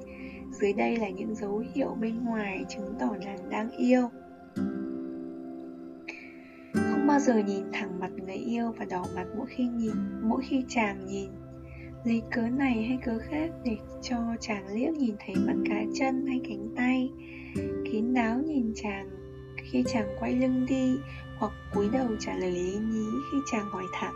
Dưới 0.51 0.73
đây 0.73 0.97
là 0.97 1.09
những 1.09 1.35
dấu 1.35 1.63
hiệu 1.73 1.95
bên 2.01 2.25
ngoài 2.25 2.65
chứng 2.69 2.95
tỏ 2.99 3.15
nàng 3.25 3.49
đang 3.49 3.69
yêu 3.71 4.09
không 7.07 7.13
bao 7.13 7.19
giờ 7.19 7.37
nhìn 7.37 7.63
thẳng 7.73 7.99
mặt 7.99 8.11
người 8.25 8.35
yêu 8.35 8.73
và 8.77 8.85
đỏ 8.85 9.05
mặt 9.15 9.25
mỗi 9.37 9.47
khi 9.49 9.63
nhìn, 9.67 9.93
mỗi 10.21 10.41
khi 10.49 10.63
chàng 10.67 11.05
nhìn. 11.05 11.29
Lấy 12.05 12.21
cớ 12.31 12.41
này 12.41 12.83
hay 12.83 12.97
cớ 13.05 13.19
khác 13.29 13.49
để 13.65 13.77
cho 14.01 14.17
chàng 14.39 14.67
liếc 14.73 14.93
nhìn 14.93 15.15
thấy 15.25 15.35
mắt 15.35 15.53
cá 15.69 15.83
chân 15.99 16.25
hay 16.25 16.41
cánh 16.49 16.69
tay. 16.75 17.09
Kín 17.91 18.13
đáo 18.13 18.39
nhìn 18.45 18.71
chàng 18.75 19.09
khi 19.57 19.83
chàng 19.87 20.15
quay 20.19 20.35
lưng 20.35 20.65
đi, 20.69 20.97
hoặc 21.37 21.51
cúi 21.73 21.89
đầu 21.93 22.07
trả 22.19 22.37
lời 22.37 22.51
lý 22.51 22.77
nhí 22.77 23.05
khi 23.31 23.37
chàng 23.51 23.65
hỏi 23.65 23.85
thẳng. 23.93 24.13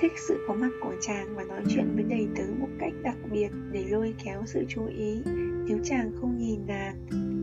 Thích 0.00 0.12
sự 0.28 0.44
có 0.48 0.54
mặt 0.54 0.70
của 0.82 0.94
chàng 1.00 1.36
và 1.36 1.44
nói 1.44 1.62
chuyện 1.68 1.92
với 1.94 2.04
đầy 2.04 2.28
tớ 2.36 2.44
một 2.60 2.68
cách 2.78 2.92
đặc 3.02 3.16
biệt 3.32 3.48
để 3.72 3.84
lôi 3.88 4.14
kéo 4.24 4.42
sự 4.46 4.64
chú 4.68 4.86
ý, 4.86 5.22
nếu 5.66 5.78
chàng 5.84 6.10
không 6.20 6.38
nhìn 6.38 6.66
nàng 6.66 7.37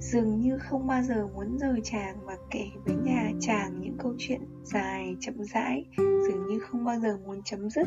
dường 0.00 0.40
như 0.40 0.58
không 0.58 0.86
bao 0.86 1.02
giờ 1.02 1.26
muốn 1.34 1.58
rời 1.58 1.80
chàng 1.84 2.16
và 2.24 2.36
kể 2.50 2.66
với 2.84 2.96
nhà 2.96 3.30
chàng 3.40 3.80
những 3.80 3.96
câu 3.98 4.14
chuyện 4.18 4.40
dài, 4.62 5.16
chậm 5.20 5.34
rãi. 5.44 5.84
Dường 5.96 6.46
như 6.46 6.58
không 6.58 6.84
bao 6.84 7.00
giờ 7.00 7.18
muốn 7.26 7.42
chấm 7.42 7.70
dứt. 7.70 7.86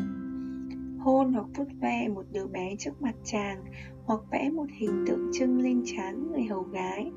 Hôn 0.98 1.32
hoặc 1.32 1.46
vuốt 1.56 1.64
ve 1.80 2.08
một 2.08 2.24
đứa 2.32 2.46
bé 2.46 2.76
trước 2.78 3.02
mặt 3.02 3.14
chàng, 3.24 3.64
hoặc 4.04 4.20
vẽ 4.30 4.50
một 4.50 4.66
hình 4.78 5.04
tượng 5.06 5.30
trưng 5.32 5.60
lên 5.60 5.82
trán 5.86 6.32
người 6.32 6.42
hầu 6.42 6.62
gái. 6.62 7.10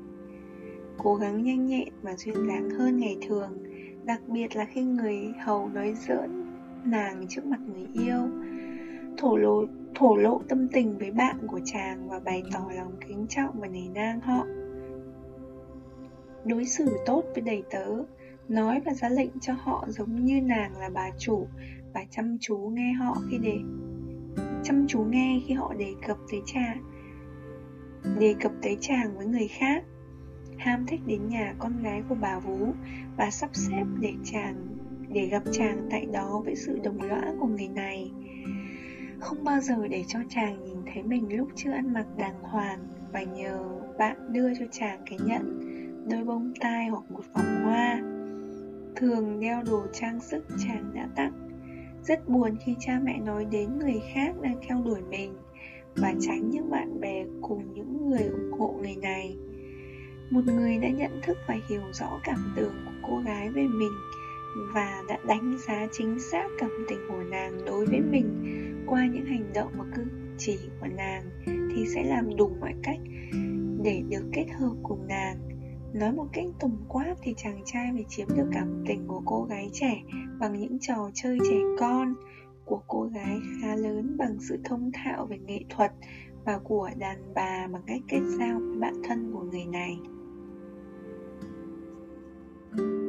Cố 0.98 1.14
gắng 1.14 1.42
nhanh 1.42 1.66
nhẹn 1.66 1.88
và 2.02 2.16
duyên 2.16 2.48
dáng 2.48 2.70
hơn 2.70 2.96
ngày 2.96 3.16
thường, 3.28 3.62
đặc 4.04 4.20
biệt 4.28 4.56
là 4.56 4.64
khi 4.64 4.82
người 4.82 5.32
hầu 5.44 5.68
nói 5.68 5.94
giỡn 6.08 6.46
nàng 6.84 7.26
trước 7.28 7.46
mặt 7.46 7.60
người 7.60 7.86
yêu. 7.92 8.28
Thổ 9.18 9.36
lộ 9.36 9.64
thổ 9.94 10.16
lộ 10.16 10.40
tâm 10.48 10.68
tình 10.68 10.98
với 10.98 11.10
bạn 11.10 11.36
của 11.46 11.60
chàng 11.64 12.08
và 12.08 12.20
bày 12.24 12.42
tỏ 12.52 12.70
lòng 12.76 12.92
kính 13.08 13.26
trọng 13.28 13.60
và 13.60 13.66
nể 13.68 13.88
nang 13.94 14.20
họ 14.20 14.46
đối 16.46 16.64
xử 16.64 16.98
tốt 17.06 17.24
với 17.34 17.42
đầy 17.42 17.62
tớ 17.70 17.86
nói 18.48 18.80
và 18.84 18.94
ra 18.94 19.08
lệnh 19.08 19.40
cho 19.40 19.52
họ 19.52 19.84
giống 19.88 20.24
như 20.24 20.40
nàng 20.42 20.78
là 20.78 20.88
bà 20.94 21.10
chủ 21.18 21.46
và 21.94 22.04
chăm 22.10 22.38
chú 22.40 22.56
nghe 22.56 22.92
họ 22.92 23.16
khi 23.30 23.38
để 23.38 23.58
chăm 24.62 24.86
chú 24.88 25.04
nghe 25.10 25.40
khi 25.46 25.54
họ 25.54 25.74
đề 25.74 25.94
cập 26.06 26.16
tới 26.30 26.40
cha, 26.46 26.74
đề 28.18 28.34
cập 28.40 28.52
tới 28.62 28.76
chàng 28.80 29.16
với 29.16 29.26
người 29.26 29.48
khác. 29.48 29.84
Ham 30.58 30.86
thích 30.86 31.00
đến 31.06 31.28
nhà 31.28 31.54
con 31.58 31.82
gái 31.82 32.02
của 32.08 32.14
bà 32.20 32.38
vú 32.38 32.72
và 33.16 33.30
sắp 33.30 33.50
xếp 33.52 33.84
để 34.00 34.12
chàng 34.24 34.66
để 35.08 35.26
gặp 35.26 35.42
chàng 35.52 35.88
tại 35.90 36.06
đó 36.12 36.42
với 36.44 36.56
sự 36.56 36.78
đồng 36.84 37.02
lõa 37.02 37.22
của 37.40 37.46
người 37.46 37.68
này. 37.68 38.10
Không 39.20 39.44
bao 39.44 39.60
giờ 39.60 39.88
để 39.90 40.04
cho 40.08 40.18
chàng 40.28 40.64
nhìn 40.64 40.78
thấy 40.94 41.02
mình 41.02 41.36
lúc 41.36 41.48
chưa 41.54 41.70
ăn 41.70 41.92
mặc 41.92 42.06
đàng 42.16 42.42
hoàng 42.42 42.78
và 43.12 43.22
nhờ 43.22 43.64
bạn 43.98 44.32
đưa 44.32 44.54
cho 44.54 44.64
chàng 44.70 45.00
cái 45.06 45.18
nhẫn 45.26 45.65
đôi 46.10 46.24
bông 46.24 46.52
tai 46.60 46.88
hoặc 46.88 47.10
một 47.10 47.22
vòng 47.34 47.62
hoa. 47.64 48.02
Thường 48.96 49.40
đeo 49.40 49.62
đồ 49.62 49.86
trang 49.92 50.20
sức 50.20 50.44
chàng 50.66 50.90
đã 50.94 51.08
tặng. 51.16 51.48
Rất 52.02 52.28
buồn 52.28 52.56
khi 52.64 52.74
cha 52.80 53.00
mẹ 53.02 53.18
nói 53.18 53.46
đến 53.50 53.78
người 53.78 54.00
khác 54.14 54.34
đang 54.42 54.56
theo 54.68 54.82
đuổi 54.84 55.00
mình 55.10 55.36
và 55.96 56.14
tránh 56.20 56.50
những 56.50 56.70
bạn 56.70 57.00
bè 57.00 57.24
cùng 57.42 57.74
những 57.74 58.10
người 58.10 58.24
ủng 58.28 58.52
hộ 58.58 58.74
người 58.82 58.96
này. 58.96 59.36
Một 60.30 60.40
người 60.46 60.78
đã 60.78 60.88
nhận 60.88 61.20
thức 61.22 61.38
và 61.48 61.56
hiểu 61.68 61.82
rõ 61.92 62.20
cảm 62.24 62.52
tưởng 62.56 62.74
của 62.84 63.08
cô 63.08 63.22
gái 63.24 63.50
về 63.50 63.62
mình 63.62 63.92
và 64.74 65.02
đã 65.08 65.18
đánh 65.26 65.56
giá 65.66 65.86
chính 65.92 66.20
xác 66.20 66.46
cảm 66.58 66.70
tình 66.88 66.98
của 67.08 67.22
nàng 67.30 67.64
đối 67.66 67.86
với 67.86 68.00
mình 68.00 68.26
qua 68.86 69.06
những 69.06 69.24
hành 69.24 69.52
động 69.54 69.72
và 69.78 69.84
cử 69.96 70.04
chỉ 70.38 70.58
của 70.80 70.86
nàng 70.96 71.22
thì 71.46 71.86
sẽ 71.94 72.04
làm 72.04 72.36
đủ 72.36 72.50
mọi 72.60 72.74
cách 72.82 72.98
để 73.82 74.02
được 74.08 74.24
kết 74.32 74.46
hợp 74.58 74.74
cùng 74.82 75.08
nàng 75.08 75.45
nói 75.96 76.12
một 76.12 76.26
cách 76.32 76.46
tổng 76.60 76.76
quát 76.88 77.14
thì 77.22 77.34
chàng 77.36 77.62
trai 77.64 77.90
phải 77.92 78.04
chiếm 78.08 78.28
được 78.36 78.48
cảm 78.52 78.84
tình 78.86 79.06
của 79.06 79.22
cô 79.24 79.44
gái 79.44 79.70
trẻ 79.72 80.02
bằng 80.38 80.60
những 80.60 80.78
trò 80.80 81.10
chơi 81.14 81.38
trẻ 81.50 81.56
con 81.78 82.14
của 82.64 82.82
cô 82.86 83.02
gái 83.02 83.38
khá 83.62 83.76
lớn 83.76 84.16
bằng 84.18 84.36
sự 84.40 84.58
thông 84.64 84.90
thạo 84.92 85.26
về 85.26 85.38
nghệ 85.38 85.60
thuật 85.68 85.92
và 86.44 86.58
của 86.58 86.90
đàn 86.98 87.34
bà 87.34 87.68
bằng 87.72 87.82
cách 87.86 88.00
kết 88.08 88.20
giao 88.38 88.60
với 88.60 88.78
bạn 88.78 88.94
thân 89.08 89.32
của 89.32 89.42
người 89.42 89.64
này. 89.64 89.98
thank 92.76 92.80
you 92.80 93.05